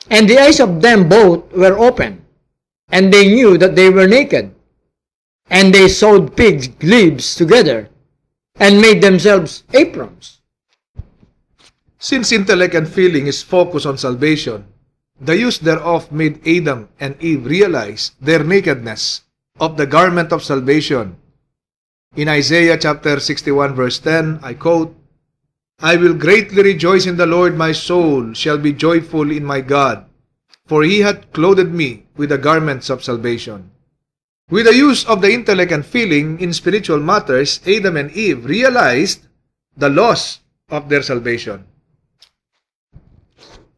and 0.09 0.29
the 0.29 0.39
eyes 0.39 0.59
of 0.59 0.81
them 0.81 1.09
both 1.09 1.51
were 1.51 1.77
open, 1.77 2.25
and 2.89 3.13
they 3.13 3.27
knew 3.27 3.57
that 3.57 3.75
they 3.75 3.89
were 3.89 4.07
naked. 4.07 4.53
And 5.49 5.73
they 5.73 5.87
sewed 5.87 6.35
fig 6.35 6.83
leaves 6.83 7.35
together, 7.35 7.89
and 8.55 8.81
made 8.81 9.01
themselves 9.01 9.63
aprons. 9.73 10.41
Since 11.99 12.31
intellect 12.31 12.75
and 12.75 12.87
feeling 12.87 13.27
is 13.27 13.41
focused 13.41 13.85
on 13.85 13.97
salvation, 13.97 14.65
the 15.19 15.37
use 15.37 15.57
thereof 15.57 16.11
made 16.11 16.45
Adam 16.47 16.89
and 16.99 17.21
Eve 17.21 17.45
realize 17.45 18.11
their 18.21 18.43
nakedness 18.43 19.23
of 19.59 19.77
the 19.77 19.87
garment 19.87 20.31
of 20.31 20.43
salvation. 20.43 21.17
In 22.15 22.29
Isaiah 22.29 22.77
chapter 22.77 23.19
61 23.19 23.75
verse 23.75 23.99
10, 23.99 24.39
I 24.41 24.53
quote, 24.53 24.95
I 25.79 25.95
will 25.95 26.15
greatly 26.15 26.63
rejoice 26.63 27.05
in 27.05 27.17
the 27.17 27.27
Lord, 27.27 27.55
my 27.55 27.71
soul 27.71 28.33
shall 28.33 28.57
be 28.57 28.73
joyful 28.73 29.29
in 29.29 29.45
my 29.45 29.61
God, 29.61 30.05
for 30.65 30.83
he 30.83 31.01
hath 31.01 31.31
clothed 31.33 31.69
me 31.69 32.07
with 32.15 32.29
the 32.29 32.37
garments 32.37 32.89
of 32.89 33.03
salvation. 33.03 33.69
With 34.49 34.65
the 34.65 34.73
use 34.73 35.05
of 35.05 35.21
the 35.21 35.31
intellect 35.31 35.71
and 35.71 35.85
feeling 35.85 36.39
in 36.39 36.53
spiritual 36.53 36.99
matters, 36.99 37.59
Adam 37.67 37.97
and 37.97 38.09
Eve 38.11 38.45
realized 38.45 39.27
the 39.75 39.89
loss 39.89 40.39
of 40.69 40.89
their 40.89 41.03
salvation. 41.03 41.65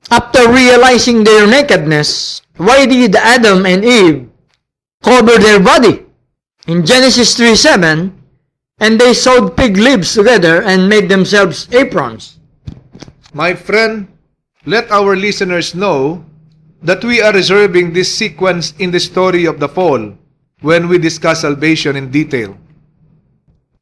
After 0.09 0.47
realizing 0.49 1.23
their 1.23 1.45
nakedness, 1.45 2.41
why 2.57 2.85
did 2.85 3.15
Adam 3.15 3.65
and 3.65 3.83
Eve 3.83 4.29
cover 5.03 5.37
their 5.37 5.59
body? 5.59 6.05
In 6.67 6.85
Genesis 6.85 7.35
3 7.35 7.55
7, 7.55 8.18
and 8.79 8.99
they 8.99 9.13
sewed 9.13 9.55
fig 9.55 9.77
leaves 9.77 10.13
together 10.13 10.63
and 10.63 10.87
made 10.87 11.09
themselves 11.09 11.67
aprons. 11.73 12.39
My 13.33 13.53
friend, 13.53 14.07
let 14.65 14.91
our 14.91 15.15
listeners 15.15 15.75
know 15.75 16.25
that 16.81 17.03
we 17.03 17.21
are 17.21 17.33
reserving 17.33 17.93
this 17.93 18.13
sequence 18.13 18.73
in 18.79 18.91
the 18.91 18.99
story 18.99 19.45
of 19.45 19.59
the 19.59 19.69
fall 19.69 20.15
when 20.61 20.87
we 20.87 20.97
discuss 20.97 21.41
salvation 21.41 21.95
in 21.95 22.11
detail. 22.11 22.57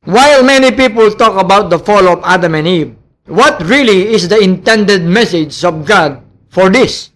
While 0.03 0.43
many 0.43 0.71
people 0.71 1.11
talk 1.11 1.35
about 1.35 1.69
the 1.69 1.79
fall 1.79 2.07
of 2.07 2.23
Adam 2.23 2.55
and 2.55 2.67
Eve, 2.67 2.95
what 3.25 3.61
really 3.67 4.07
is 4.15 4.27
the 4.27 4.39
intended 4.39 5.03
message 5.03 5.63
of 5.63 5.85
God 5.85 6.23
for 6.49 6.69
this? 6.69 7.11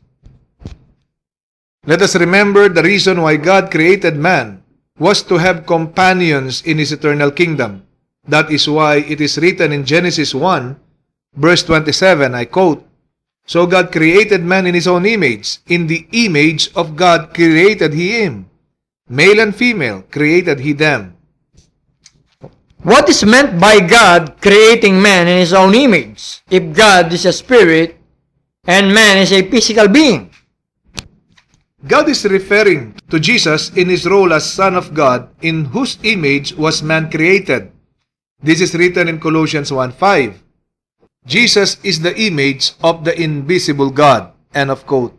Let 1.88 2.02
us 2.02 2.16
remember 2.16 2.70
the 2.70 2.84
reason 2.84 3.22
why 3.22 3.38
God 3.38 3.72
created 3.72 4.16
man 4.16 4.62
was 5.02 5.26
to 5.26 5.42
have 5.42 5.66
companions 5.66 6.62
in 6.62 6.78
his 6.78 6.94
eternal 6.94 7.34
kingdom. 7.34 7.82
That 8.30 8.54
is 8.54 8.70
why 8.70 9.02
it 9.02 9.18
is 9.18 9.42
written 9.42 9.74
in 9.74 9.82
Genesis 9.82 10.30
1, 10.38 10.78
verse 11.34 11.66
27, 11.66 12.38
I 12.38 12.46
quote, 12.46 12.86
So 13.50 13.66
God 13.66 13.92
created 13.92 14.46
man 14.46 14.70
in 14.70 14.78
his 14.78 14.86
own 14.86 15.10
image. 15.10 15.58
In 15.66 15.90
the 15.90 16.06
image 16.14 16.70
of 16.78 16.96
God 16.96 17.34
created 17.34 17.98
he 17.98 18.22
him. 18.22 18.46
Male 19.10 19.42
and 19.42 19.56
female 19.56 20.06
created 20.06 20.62
he 20.62 20.78
them. 20.78 21.18
What 22.86 23.10
is 23.10 23.26
meant 23.26 23.60
by 23.60 23.82
God 23.82 24.38
creating 24.38 25.02
man 25.02 25.28
in 25.28 25.42
his 25.42 25.54
own 25.54 25.74
image 25.74 26.46
if 26.50 26.62
God 26.78 27.12
is 27.14 27.26
a 27.26 27.34
spirit 27.34 27.98
and 28.66 28.94
man 28.94 29.18
is 29.18 29.34
a 29.34 29.50
physical 29.50 29.88
being? 29.88 30.31
God 31.88 32.10
is 32.10 32.26
referring 32.26 32.94
to 33.10 33.20
Jesus 33.20 33.70
in 33.74 33.90
his 33.90 34.06
role 34.06 34.34
as 34.34 34.46
Son 34.46 34.76
of 34.76 34.94
God, 34.94 35.30
in 35.42 35.66
whose 35.66 35.98
image 36.04 36.54
was 36.54 36.84
man 36.84 37.10
created. 37.10 37.72
This 38.42 38.62
is 38.62 38.76
written 38.76 39.08
in 39.08 39.20
Colossians 39.20 39.72
1.5. 39.72 40.38
Jesus 41.26 41.78
is 41.84 42.02
the 42.02 42.18
image 42.20 42.74
of 42.84 43.04
the 43.04 43.20
invisible 43.20 43.90
God. 43.90 44.34
End 44.54 44.70
of 44.70 44.86
quote. 44.86 45.18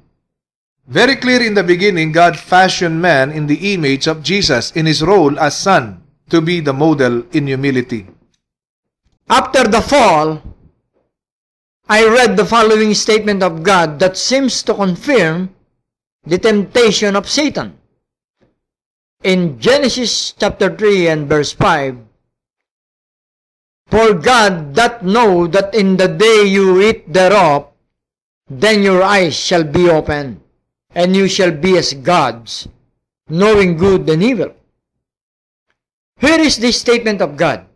Very 0.87 1.17
clear 1.17 1.43
in 1.43 1.55
the 1.55 1.63
beginning, 1.63 2.11
God 2.11 2.37
fashioned 2.37 3.01
man 3.01 3.31
in 3.31 3.47
the 3.47 3.75
image 3.75 4.07
of 4.07 4.23
Jesus 4.23 4.73
in 4.73 4.87
his 4.87 5.03
role 5.03 5.39
as 5.39 5.57
Son 5.57 6.03
to 6.31 6.41
be 6.41 6.61
the 6.61 6.73
model 6.73 7.23
in 7.33 7.47
humility. 7.47 8.07
After 9.29 9.65
the 9.65 9.81
fall, 9.81 10.43
I 11.89 12.07
read 12.07 12.37
the 12.37 12.47
following 12.47 12.95
statement 12.95 13.43
of 13.43 13.63
God 13.63 13.99
that 14.01 14.17
seems 14.17 14.63
to 14.65 14.75
confirm 14.75 15.55
the 16.25 16.39
temptation 16.39 17.17
of 17.17 17.29
Satan. 17.29 17.79
In 19.23 19.59
Genesis 19.59 20.33
chapter 20.33 20.75
3 20.75 21.09
and 21.09 21.29
verse 21.29 21.53
5, 21.53 21.99
For 23.87 24.15
God 24.15 24.75
doth 24.75 25.03
know 25.03 25.47
that 25.47 25.75
in 25.75 25.97
the 25.97 26.09
day 26.09 26.45
you 26.45 26.81
eat 26.81 27.13
thereof, 27.13 27.69
then 28.49 28.83
your 28.83 29.03
eyes 29.03 29.35
shall 29.35 29.65
be 29.65 29.89
opened, 29.89 30.41
and 30.95 31.15
you 31.17 31.29
shall 31.29 31.51
be 31.51 31.77
as 31.77 31.95
gods, 31.95 32.69
knowing 33.29 33.77
good 33.77 34.09
and 34.09 34.23
evil. 34.23 34.55
Here 36.19 36.41
is 36.41 36.57
the 36.59 36.73
statement 36.73 37.21
of 37.21 37.37
God. 37.37 37.67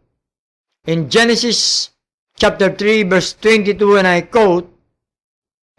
In 0.86 1.10
Genesis 1.10 1.90
chapter 2.36 2.70
3 2.72 3.02
verse 3.04 3.34
22 3.34 3.96
and 3.96 4.06
I 4.06 4.20
quote, 4.20 4.70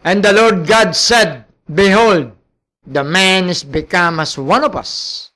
And 0.04 0.22
the 0.22 0.32
Lord 0.32 0.66
God 0.66 0.94
said, 0.94 1.44
Behold, 1.72 2.32
the 2.88 3.04
man 3.04 3.48
is 3.48 3.62
become 3.62 4.18
as 4.18 4.38
one 4.38 4.64
of 4.64 4.74
us, 4.74 5.30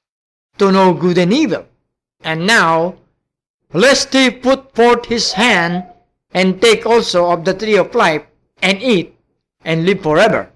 to 0.58 0.72
know 0.72 0.94
good 0.94 1.18
and 1.18 1.32
evil. 1.32 1.66
And 2.24 2.46
now, 2.46 2.96
lest 3.72 4.12
he 4.12 4.30
put 4.30 4.74
forth 4.74 5.06
his 5.06 5.32
hand, 5.32 5.84
and 6.32 6.60
take 6.62 6.86
also 6.86 7.30
of 7.30 7.44
the 7.44 7.52
tree 7.52 7.76
of 7.76 7.94
life, 7.94 8.24
and 8.62 8.80
eat, 8.82 9.14
and 9.64 9.84
live 9.84 10.02
forever. 10.02 10.48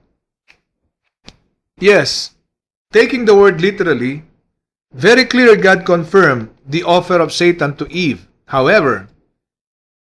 Yes, 1.78 2.32
taking 2.92 3.26
the 3.26 3.36
word 3.36 3.60
literally, 3.60 4.24
very 4.94 5.26
clear 5.26 5.56
God 5.56 5.84
confirmed 5.84 6.48
the 6.64 6.82
offer 6.84 7.20
of 7.20 7.32
Satan 7.32 7.76
to 7.76 7.86
Eve. 7.92 8.26
However, 8.46 9.08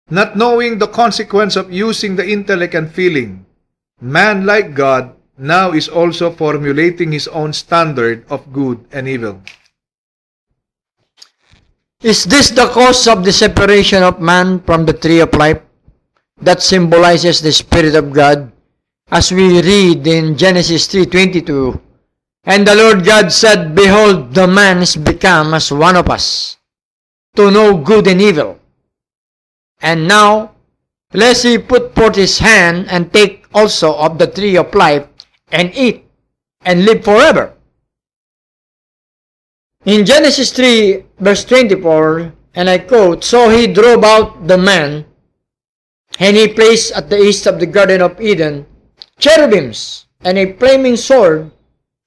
not 0.10 0.36
knowing 0.36 0.80
the 0.80 0.88
consequence 0.88 1.56
of 1.56 1.72
using 1.72 2.16
the 2.16 2.28
intellect 2.28 2.74
and 2.74 2.92
feeling, 2.92 3.46
man 4.02 4.48
like 4.48 4.74
God 4.74 5.14
now 5.40 5.72
is 5.72 5.88
also 5.88 6.30
formulating 6.32 7.12
his 7.12 7.28
own 7.30 7.54
standard 7.54 8.24
of 8.30 8.52
good 8.54 8.84
and 8.92 9.08
evil. 9.08 9.42
Is 12.02 12.24
this 12.24 12.50
the 12.50 12.68
cause 12.68 13.08
of 13.08 13.26
the 13.26 13.34
separation 13.34 14.04
of 14.04 14.22
man 14.22 14.62
from 14.62 14.86
the 14.86 14.94
tree 14.94 15.20
of 15.20 15.34
life 15.34 15.60
that 16.40 16.62
symbolizes 16.62 17.42
the 17.42 17.52
Spirit 17.52 17.96
of 17.96 18.14
God? 18.14 18.52
As 19.12 19.32
we 19.32 19.60
read 19.60 20.08
in 20.08 20.38
Genesis 20.38 20.88
3.22, 20.88 21.82
And 22.46 22.66
the 22.66 22.76
Lord 22.76 23.04
God 23.04 23.34
said, 23.34 23.76
Behold, 23.76 24.34
the 24.34 24.48
man 24.48 24.80
is 24.80 24.96
become 24.96 25.54
as 25.54 25.74
one 25.74 25.98
of 25.98 26.10
us, 26.10 26.56
to 27.36 27.52
know 27.52 27.76
good 27.76 28.08
and 28.08 28.22
evil. 28.22 28.60
And 29.82 30.08
now, 30.08 30.56
lest 31.12 31.44
he 31.44 31.58
put 31.58 31.94
forth 31.96 32.16
his 32.16 32.40
hand 32.40 32.88
and 32.90 33.12
take 33.12 33.44
also 33.54 33.94
of 33.96 34.18
the 34.18 34.28
tree 34.28 34.56
of 34.56 34.74
life, 34.74 35.09
and 35.52 35.74
eat, 35.76 36.06
and 36.62 36.86
live 36.86 37.04
forever. 37.04 37.54
In 39.86 40.06
Genesis 40.06 40.52
3, 40.52 41.06
verse 41.20 41.46
24, 41.46 42.34
and 42.56 42.70
I 42.70 42.80
quote, 42.80 43.24
So 43.24 43.50
he 43.50 43.68
drove 43.68 44.04
out 44.04 44.48
the 44.48 44.58
man, 44.58 45.06
and 46.20 46.36
he 46.36 46.48
placed 46.48 46.92
at 46.94 47.10
the 47.10 47.22
east 47.22 47.48
of 47.48 47.60
the 47.60 47.66
Garden 47.66 48.02
of 48.02 48.20
Eden 48.20 48.66
cherubims 49.20 50.08
and 50.22 50.38
a 50.38 50.54
flaming 50.56 50.96
sword, 50.96 51.52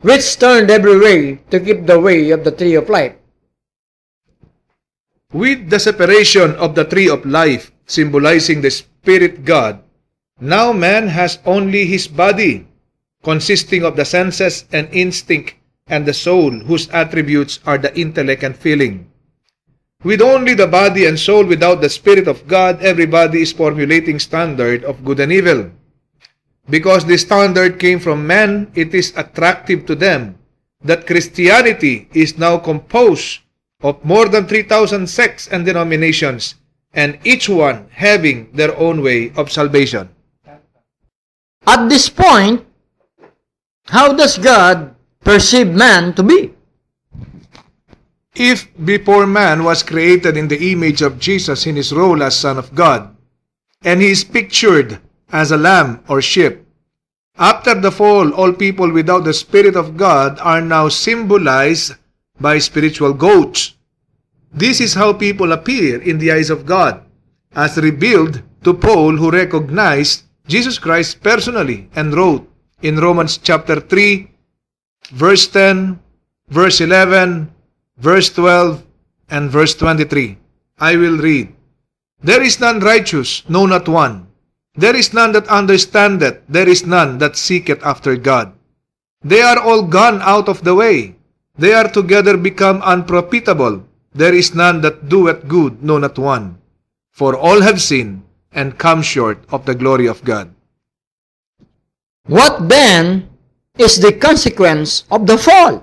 which 0.01 0.39
turned 0.39 0.71
every 0.71 0.99
way 0.99 1.37
to 1.51 1.61
keep 1.61 1.87
the 1.87 2.01
way 2.01 2.31
of 2.31 2.45
the 2.45 2.51
tree 2.51 2.75
of 2.75 2.89
life. 2.89 3.15
With 5.33 5.71
the 5.71 5.81
separation 5.81 6.53
of 6.57 6.75
the 6.75 6.85
tree 6.85 7.09
of 7.09 7.25
life 7.25 7.73
symbolizing 7.87 8.61
the 8.61 8.71
Spirit 8.71 9.45
God, 9.45 9.81
now 10.41 10.73
man 10.73 11.09
has 11.09 11.39
only 11.47 11.87
his 11.87 12.09
body, 12.09 12.67
consisting 13.23 13.85
of 13.85 13.97
the 13.97 14.05
senses 14.05 14.65
and 14.73 14.89
instinct 14.93 15.55
and 15.87 16.07
the 16.07 16.15
soul 16.15 16.51
whose 16.51 16.89
attributes 16.91 17.61
are 17.67 17.79
the 17.79 17.95
intellect 17.99 18.43
and 18.43 18.57
feeling. 18.57 19.09
With 20.03 20.21
only 20.21 20.55
the 20.55 20.67
body 20.67 21.07
and 21.07 21.19
soul 21.19 21.45
without 21.45 21.81
the 21.81 21.89
Spirit 21.89 22.27
of 22.27 22.49
God, 22.49 22.83
everybody 22.83 23.43
is 23.43 23.53
formulating 23.53 24.19
standard 24.19 24.85
of 24.85 25.05
good 25.05 25.21
and 25.21 25.31
evil. 25.31 25.71
Because 26.69 27.05
the 27.05 27.17
standard 27.17 27.79
came 27.79 28.01
from 28.01 28.27
men, 28.27 28.71
it 28.75 28.95
is 28.95 29.13
attractive 29.17 29.87
to 29.87 29.95
them 29.95 30.39
that 30.83 31.07
Christianity 31.07 32.09
is 32.13 32.39
now 32.39 32.59
composed 32.59 33.41
of 33.83 34.05
more 34.05 34.29
than 34.29 34.47
3,000 34.47 35.07
sects 35.07 35.49
and 35.49 35.65
denominations, 35.65 36.57
and 36.95 37.19
each 37.25 37.49
one 37.49 37.87
having 37.91 38.51
their 38.53 38.77
own 38.79 39.03
way 39.03 39.33
of 39.37 39.51
salvation. 39.51 40.09
At 41.67 41.89
this 41.89 42.09
point, 42.09 42.67
how 43.87 44.13
does 44.13 44.39
God 44.39 44.95
perceive 45.21 45.69
man 45.69 46.15
to 46.15 46.23
be? 46.23 46.55
If 48.35 48.69
before 48.85 49.27
man 49.27 49.65
was 49.65 49.83
created 49.83 50.37
in 50.37 50.49
the 50.49 50.73
image 50.73 51.03
of 51.03 51.19
Jesus 51.19 51.67
in 51.67 51.77
his 51.77 51.93
role 51.93 52.23
as 52.23 52.39
Son 52.39 52.59
of 52.59 52.75
God, 52.75 53.15
and 53.83 54.01
he 54.01 54.11
is 54.11 54.25
pictured 54.25 54.99
as 55.31 55.51
a 55.51 55.57
lamb 55.57 56.03
or 56.09 56.23
sheep, 56.23 56.65
after 57.37 57.75
the 57.75 57.91
fall, 57.91 58.33
all 58.35 58.53
people 58.53 58.91
without 58.91 59.25
the 59.25 59.35
Spirit 59.35 59.77
of 59.77 59.97
God 59.97 60.39
are 60.41 60.61
now 60.61 60.89
symbolized 60.89 61.95
by 62.41 62.59
spiritual 62.59 63.13
goats. 63.15 63.75
This 64.53 64.81
is 64.81 64.95
how 64.95 65.13
people 65.15 65.53
appear 65.53 66.01
in 66.01 66.19
the 66.19 66.33
eyes 66.33 66.51
of 66.51 66.67
God, 66.67 67.03
as 67.55 67.79
revealed 67.79 68.43
to 68.65 68.75
Paul 68.75 69.17
who 69.17 69.31
recognized 69.31 70.25
Jesus 70.47 70.79
Christ 70.79 71.23
personally 71.23 71.89
and 71.95 72.13
wrote 72.13 72.49
in 72.83 72.99
Romans 72.99 73.39
chapter 73.39 73.81
3, 73.81 74.29
verse 75.15 75.47
10, 75.49 75.99
verse 76.49 76.81
11, 76.81 77.51
verse 77.99 78.31
12, 78.31 78.83
and 79.31 79.51
verse 79.51 79.75
23. 79.75 80.37
I 80.79 80.97
will 80.97 81.19
read. 81.19 81.55
There 82.23 82.43
is 82.43 82.61
none 82.61 82.81
righteous, 82.81 83.43
no 83.49 83.67
not 83.67 83.89
one. 83.89 84.27
There 84.75 84.97
is 84.97 85.13
none 85.13 85.33
that 85.33 85.49
understandeth, 85.49 86.43
there 86.49 86.69
is 86.69 86.87
none 86.87 87.19
that 87.19 87.37
seeketh 87.37 87.83
after 87.85 88.17
God. 88.17 88.53
They 89.23 89.43
are 89.43 89.59
all 89.59 89.83
gone 89.83 90.21
out 90.23 90.49
of 90.49 90.65
the 90.65 90.75
way. 90.75 91.15
They 91.59 91.75
are 91.75 91.89
together 91.89 92.37
become 92.37 92.81
unprofitable. 92.85 93.85
There 94.15 94.35
is 94.35 94.55
none 94.55 94.81
that 94.83 95.09
doeth 95.09 95.47
good, 95.47 95.83
no 95.83 95.99
not 95.99 96.19
one. 96.19 96.59
For 97.13 97.37
all 97.37 97.61
have 97.61 97.81
sinned 97.81 98.25
and 98.53 98.79
come 98.79 99.03
short 99.03 99.39
of 99.51 99.65
the 99.67 99.75
glory 99.75 100.07
of 100.07 100.25
God. 100.25 100.51
What 102.27 102.69
then 102.69 103.29
is 103.79 103.99
the 103.99 104.13
consequence 104.13 105.05
of 105.11 105.27
the 105.27 105.39
fall? 105.39 105.83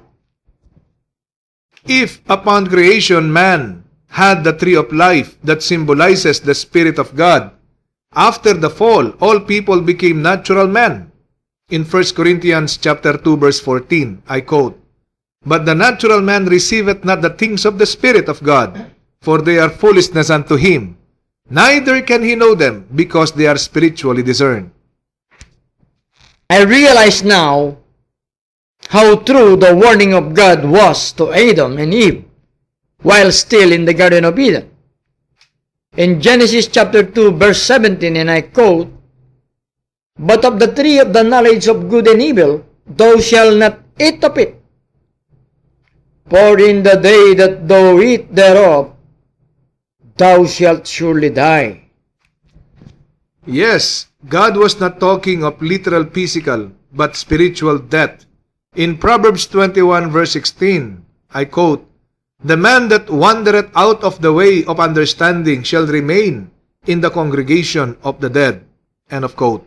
If 1.85 2.21
upon 2.29 2.67
creation 2.67 3.31
man 3.31 3.83
had 4.07 4.43
the 4.43 4.53
tree 4.53 4.75
of 4.75 4.93
life 4.93 5.37
that 5.43 5.63
symbolizes 5.63 6.39
the 6.39 6.55
Spirit 6.55 6.97
of 6.97 7.15
God, 7.15 7.51
after 8.13 8.53
the 8.53 8.69
fall, 8.69 9.11
all 9.21 9.39
people 9.39 9.81
became 9.81 10.21
natural 10.21 10.67
men. 10.67 11.11
In 11.69 11.83
1 11.83 12.15
Corinthians 12.15 12.77
chapter 12.77 13.17
2 13.17 13.37
verse 13.37 13.59
14, 13.59 14.23
I 14.27 14.41
quote, 14.41 14.79
But 15.45 15.65
the 15.65 15.75
natural 15.75 16.21
man 16.21 16.45
receiveth 16.45 17.03
not 17.03 17.21
the 17.21 17.29
things 17.29 17.65
of 17.65 17.77
the 17.77 17.85
Spirit 17.85 18.27
of 18.27 18.41
God, 18.41 18.91
for 19.21 19.41
they 19.41 19.59
are 19.59 19.69
foolishness 19.69 20.29
unto 20.29 20.55
him. 20.55 20.97
Neither 21.49 22.01
can 22.01 22.23
he 22.23 22.35
know 22.35 22.55
them, 22.55 22.87
because 22.95 23.31
they 23.31 23.45
are 23.45 23.57
spiritually 23.57 24.23
discerned. 24.23 24.71
I 26.49 26.63
realize 26.63 27.23
now 27.23 27.77
how 28.89 29.17
true 29.17 29.55
the 29.55 29.75
warning 29.75 30.13
of 30.13 30.33
God 30.33 30.65
was 30.65 31.11
to 31.13 31.31
Adam 31.31 31.77
and 31.77 31.93
Eve 31.93 32.25
while 33.01 33.31
still 33.31 33.71
in 33.71 33.85
the 33.85 33.93
Garden 33.93 34.25
of 34.25 34.39
Eden. 34.39 34.69
In 35.95 36.19
Genesis 36.21 36.67
chapter 36.67 37.03
2 37.03 37.37
verse 37.37 37.61
17 37.61 38.17
and 38.17 38.31
I 38.31 38.41
quote, 38.41 38.91
But 40.17 40.43
of 40.43 40.59
the 40.59 40.73
tree 40.73 40.99
of 40.99 41.13
the 41.13 41.23
knowledge 41.23 41.67
of 41.67 41.87
good 41.87 42.07
and 42.07 42.21
evil, 42.21 42.65
thou 42.87 43.19
shalt 43.19 43.57
not 43.57 43.79
eat 43.99 44.23
of 44.23 44.37
it. 44.37 44.59
For 46.29 46.59
in 46.59 46.83
the 46.83 46.95
day 46.95 47.33
that 47.35 47.67
thou 47.67 47.99
eat 48.01 48.33
thereof, 48.33 48.93
thou 50.17 50.45
shalt 50.45 50.85
surely 50.85 51.29
die. 51.29 51.89
Yes, 53.45 54.08
God 54.27 54.57
was 54.57 54.79
not 54.79 54.99
talking 54.99 55.43
of 55.47 55.61
literal 55.61 56.03
physical, 56.03 56.71
but 56.91 57.15
spiritual 57.15 57.79
death. 57.79 58.25
In 58.75 58.97
Proverbs 58.97 59.47
21 59.47 60.11
verse 60.11 60.33
16, 60.33 61.05
I 61.31 61.45
quote, 61.45 61.87
The 62.43 62.57
man 62.57 62.89
that 62.89 63.09
wandereth 63.09 63.71
out 63.75 64.03
of 64.03 64.21
the 64.21 64.33
way 64.33 64.65
of 64.65 64.79
understanding 64.79 65.63
shall 65.63 65.87
remain 65.87 66.51
in 66.85 66.99
the 66.99 67.09
congregation 67.09 67.97
of 68.03 68.19
the 68.19 68.29
dead. 68.29 68.65
End 69.09 69.23
of 69.23 69.35
quote. 69.35 69.65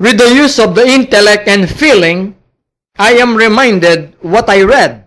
With 0.00 0.18
the 0.18 0.34
use 0.34 0.58
of 0.58 0.74
the 0.74 0.86
intellect 0.86 1.46
and 1.46 1.70
feeling, 1.70 2.34
I 2.98 3.14
am 3.22 3.36
reminded 3.36 4.14
what 4.20 4.50
I 4.50 4.62
read, 4.62 5.06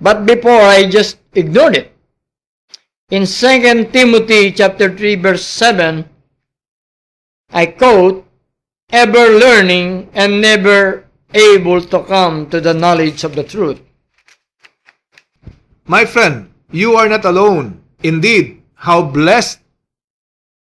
but 0.00 0.24
before 0.24 0.60
I 0.60 0.88
just 0.88 1.18
ignored 1.34 1.76
it. 1.76 1.91
In 3.12 3.26
2 3.26 3.92
Timothy 3.92 4.52
chapter 4.52 4.88
3 4.88 5.16
verse 5.16 5.44
7, 5.44 6.08
I 7.52 7.66
quote, 7.66 8.24
ever 8.88 9.36
learning 9.36 10.08
and 10.14 10.40
never 10.40 11.04
able 11.34 11.82
to 11.82 12.04
come 12.04 12.48
to 12.48 12.58
the 12.58 12.72
knowledge 12.72 13.22
of 13.22 13.34
the 13.34 13.44
truth. 13.44 13.80
My 15.84 16.06
friend, 16.06 16.54
you 16.70 16.96
are 16.96 17.06
not 17.06 17.26
alone. 17.26 17.84
Indeed, 18.02 18.62
how 18.72 19.02
blessed 19.02 19.60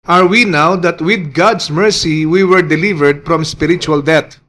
are 0.06 0.26
we 0.26 0.44
now 0.44 0.74
that 0.74 1.00
with 1.00 1.32
God's 1.32 1.70
mercy 1.70 2.26
we 2.26 2.42
were 2.42 2.62
delivered 2.62 3.24
from 3.24 3.44
spiritual 3.44 4.02
death. 4.02 4.40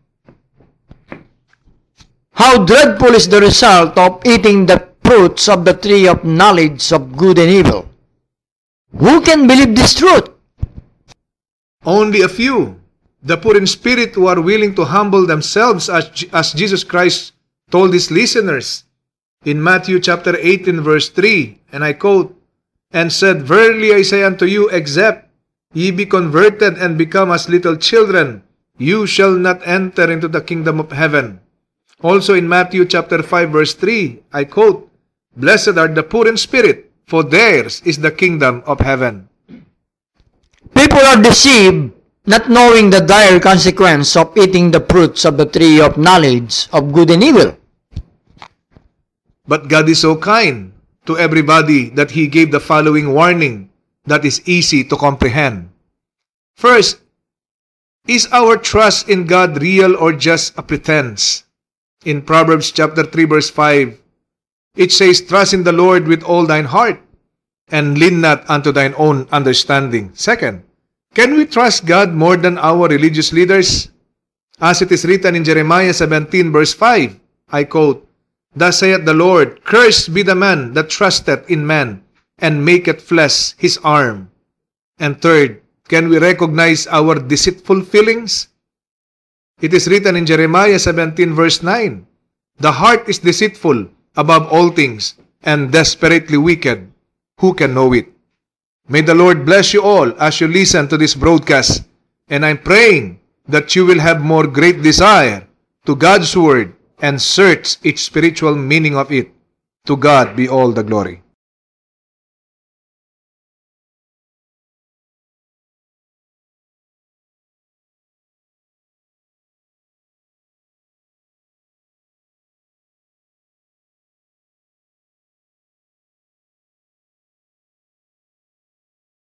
How 2.33 2.65
dreadful 2.65 3.13
is 3.13 3.29
the 3.29 3.41
result 3.41 3.95
of 3.95 4.25
eating 4.25 4.65
the 4.65 4.90
fruits 5.03 5.49
of 5.49 5.65
the 5.65 5.73
tree 5.73 6.07
of 6.07 6.23
knowledge 6.23 6.91
of 6.91 7.15
good 7.17 7.37
and 7.37 7.49
evil. 7.49 7.89
Who 8.97 9.21
can 9.21 9.47
believe 9.47 9.75
this 9.75 9.93
truth? 9.93 10.29
Only 11.85 12.21
a 12.21 12.29
few, 12.29 12.79
the 13.23 13.37
poor 13.37 13.57
in 13.57 13.65
spirit 13.65 14.13
who 14.13 14.27
are 14.27 14.41
willing 14.41 14.75
to 14.75 14.85
humble 14.85 15.25
themselves 15.25 15.89
as, 15.89 16.09
as 16.33 16.53
Jesus 16.53 16.83
Christ 16.83 17.33
told 17.71 17.93
his 17.93 18.11
listeners 18.11 18.83
in 19.43 19.63
Matthew 19.63 19.99
chapter 19.99 20.37
18 20.37 20.81
verse 20.81 21.09
3, 21.09 21.57
and 21.71 21.83
I 21.83 21.93
quote, 21.93 22.37
And 22.91 23.11
said, 23.11 23.41
Verily 23.41 23.93
I 23.93 24.03
say 24.03 24.23
unto 24.23 24.45
you, 24.45 24.69
except 24.69 25.29
ye 25.73 25.89
be 25.89 26.05
converted 26.05 26.77
and 26.77 26.97
become 26.97 27.31
as 27.31 27.49
little 27.49 27.75
children, 27.75 28.43
you 28.77 29.07
shall 29.07 29.31
not 29.31 29.65
enter 29.65 30.11
into 30.11 30.27
the 30.27 30.41
kingdom 30.41 30.79
of 30.79 30.91
heaven. 30.91 31.39
Also 32.03 32.35
in 32.35 32.47
Matthew 32.49 32.85
chapter 32.85 33.23
5 33.23 33.49
verse 33.49 33.73
3, 33.73 34.21
I 34.33 34.43
quote, 34.43 34.90
Blessed 35.35 35.79
are 35.79 35.87
the 35.87 36.03
poor 36.03 36.27
in 36.27 36.35
spirit, 36.35 36.91
for 37.07 37.23
theirs 37.23 37.81
is 37.85 37.97
the 37.97 38.11
kingdom 38.11 38.63
of 38.65 38.79
heaven. 38.79 39.29
People 40.75 40.99
are 40.99 41.21
deceived, 41.21 41.91
not 42.25 42.49
knowing 42.49 42.89
the 42.89 42.99
dire 42.99 43.39
consequence 43.39 44.15
of 44.15 44.35
eating 44.37 44.71
the 44.71 44.83
fruits 44.83 45.23
of 45.23 45.37
the 45.37 45.45
tree 45.45 45.79
of 45.79 45.97
knowledge 45.97 46.67
of 46.71 46.91
good 46.91 47.09
and 47.09 47.23
evil. 47.23 47.55
But 49.47 49.67
God 49.67 49.89
is 49.89 50.01
so 50.01 50.15
kind 50.15 50.73
to 51.05 51.17
everybody 51.17 51.89
that 51.91 52.11
He 52.11 52.27
gave 52.27 52.51
the 52.51 52.59
following 52.59 53.13
warning 53.13 53.69
that 54.05 54.25
is 54.25 54.41
easy 54.45 54.83
to 54.83 54.95
comprehend. 54.95 55.69
First, 56.55 56.99
is 58.07 58.27
our 58.31 58.57
trust 58.57 59.09
in 59.09 59.25
God 59.25 59.61
real 59.61 59.95
or 59.95 60.13
just 60.13 60.57
a 60.57 60.63
pretense? 60.63 61.45
In 62.05 62.21
Proverbs 62.21 62.71
chapter 62.71 63.03
3 63.03 63.25
verse 63.25 63.49
5, 63.49 63.97
it 64.75 64.91
says, 64.91 65.21
Trust 65.21 65.53
in 65.53 65.63
the 65.63 65.75
Lord 65.75 66.07
with 66.07 66.23
all 66.23 66.45
thine 66.45 66.65
heart, 66.65 67.01
and 67.69 67.97
lean 67.97 68.21
not 68.21 68.47
unto 68.49 68.71
thine 68.71 68.93
own 68.97 69.27
understanding. 69.31 70.11
Second, 70.13 70.63
can 71.13 71.35
we 71.35 71.45
trust 71.45 71.85
God 71.85 72.13
more 72.13 72.37
than 72.37 72.57
our 72.57 72.87
religious 72.87 73.33
leaders? 73.33 73.89
As 74.59 74.81
it 74.81 74.91
is 74.91 75.05
written 75.05 75.35
in 75.35 75.43
Jeremiah 75.43 75.93
17 75.93 76.51
verse 76.51 76.73
5, 76.73 77.19
I 77.51 77.63
quote, 77.63 78.07
Thus 78.55 78.79
saith 78.79 79.05
the 79.05 79.13
Lord, 79.13 79.63
Cursed 79.63 80.13
be 80.13 80.23
the 80.23 80.35
man 80.35 80.73
that 80.73 80.89
trusteth 80.89 81.49
in 81.49 81.65
man, 81.65 82.03
and 82.39 82.63
maketh 82.63 83.01
flesh 83.01 83.55
his 83.57 83.79
arm. 83.83 84.31
And 84.99 85.19
third, 85.21 85.61
can 85.87 86.07
we 86.07 86.19
recognize 86.19 86.87
our 86.87 87.15
deceitful 87.15 87.83
feelings? 87.83 88.47
It 89.59 89.73
is 89.73 89.87
written 89.87 90.15
in 90.15 90.25
Jeremiah 90.25 90.79
17 90.79 91.33
verse 91.33 91.63
9, 91.63 92.05
The 92.59 92.71
heart 92.71 93.09
is 93.09 93.19
deceitful 93.19 93.87
above 94.15 94.51
all 94.51 94.69
things, 94.69 95.15
and 95.43 95.71
desperately 95.71 96.37
wicked. 96.37 96.91
Who 97.39 97.53
can 97.53 97.73
know 97.73 97.93
it? 97.93 98.07
May 98.87 99.01
the 99.01 99.15
Lord 99.15 99.45
bless 99.45 99.73
you 99.73 99.81
all 99.81 100.13
as 100.21 100.41
you 100.41 100.47
listen 100.47 100.87
to 100.89 100.97
this 100.97 101.15
broadcast, 101.15 101.83
and 102.29 102.45
I'm 102.45 102.57
praying 102.57 103.19
that 103.47 103.75
you 103.75 103.85
will 103.85 103.99
have 103.99 104.21
more 104.21 104.47
great 104.47 104.81
desire 104.81 105.47
to 105.85 105.95
God's 105.95 106.35
Word 106.35 106.75
and 107.01 107.21
search 107.21 107.77
its 107.83 108.01
spiritual 108.01 108.55
meaning 108.55 108.95
of 108.95 109.11
it. 109.11 109.31
To 109.87 109.97
God 109.97 110.35
be 110.35 110.47
all 110.47 110.71
the 110.71 110.83
glory. 110.83 111.23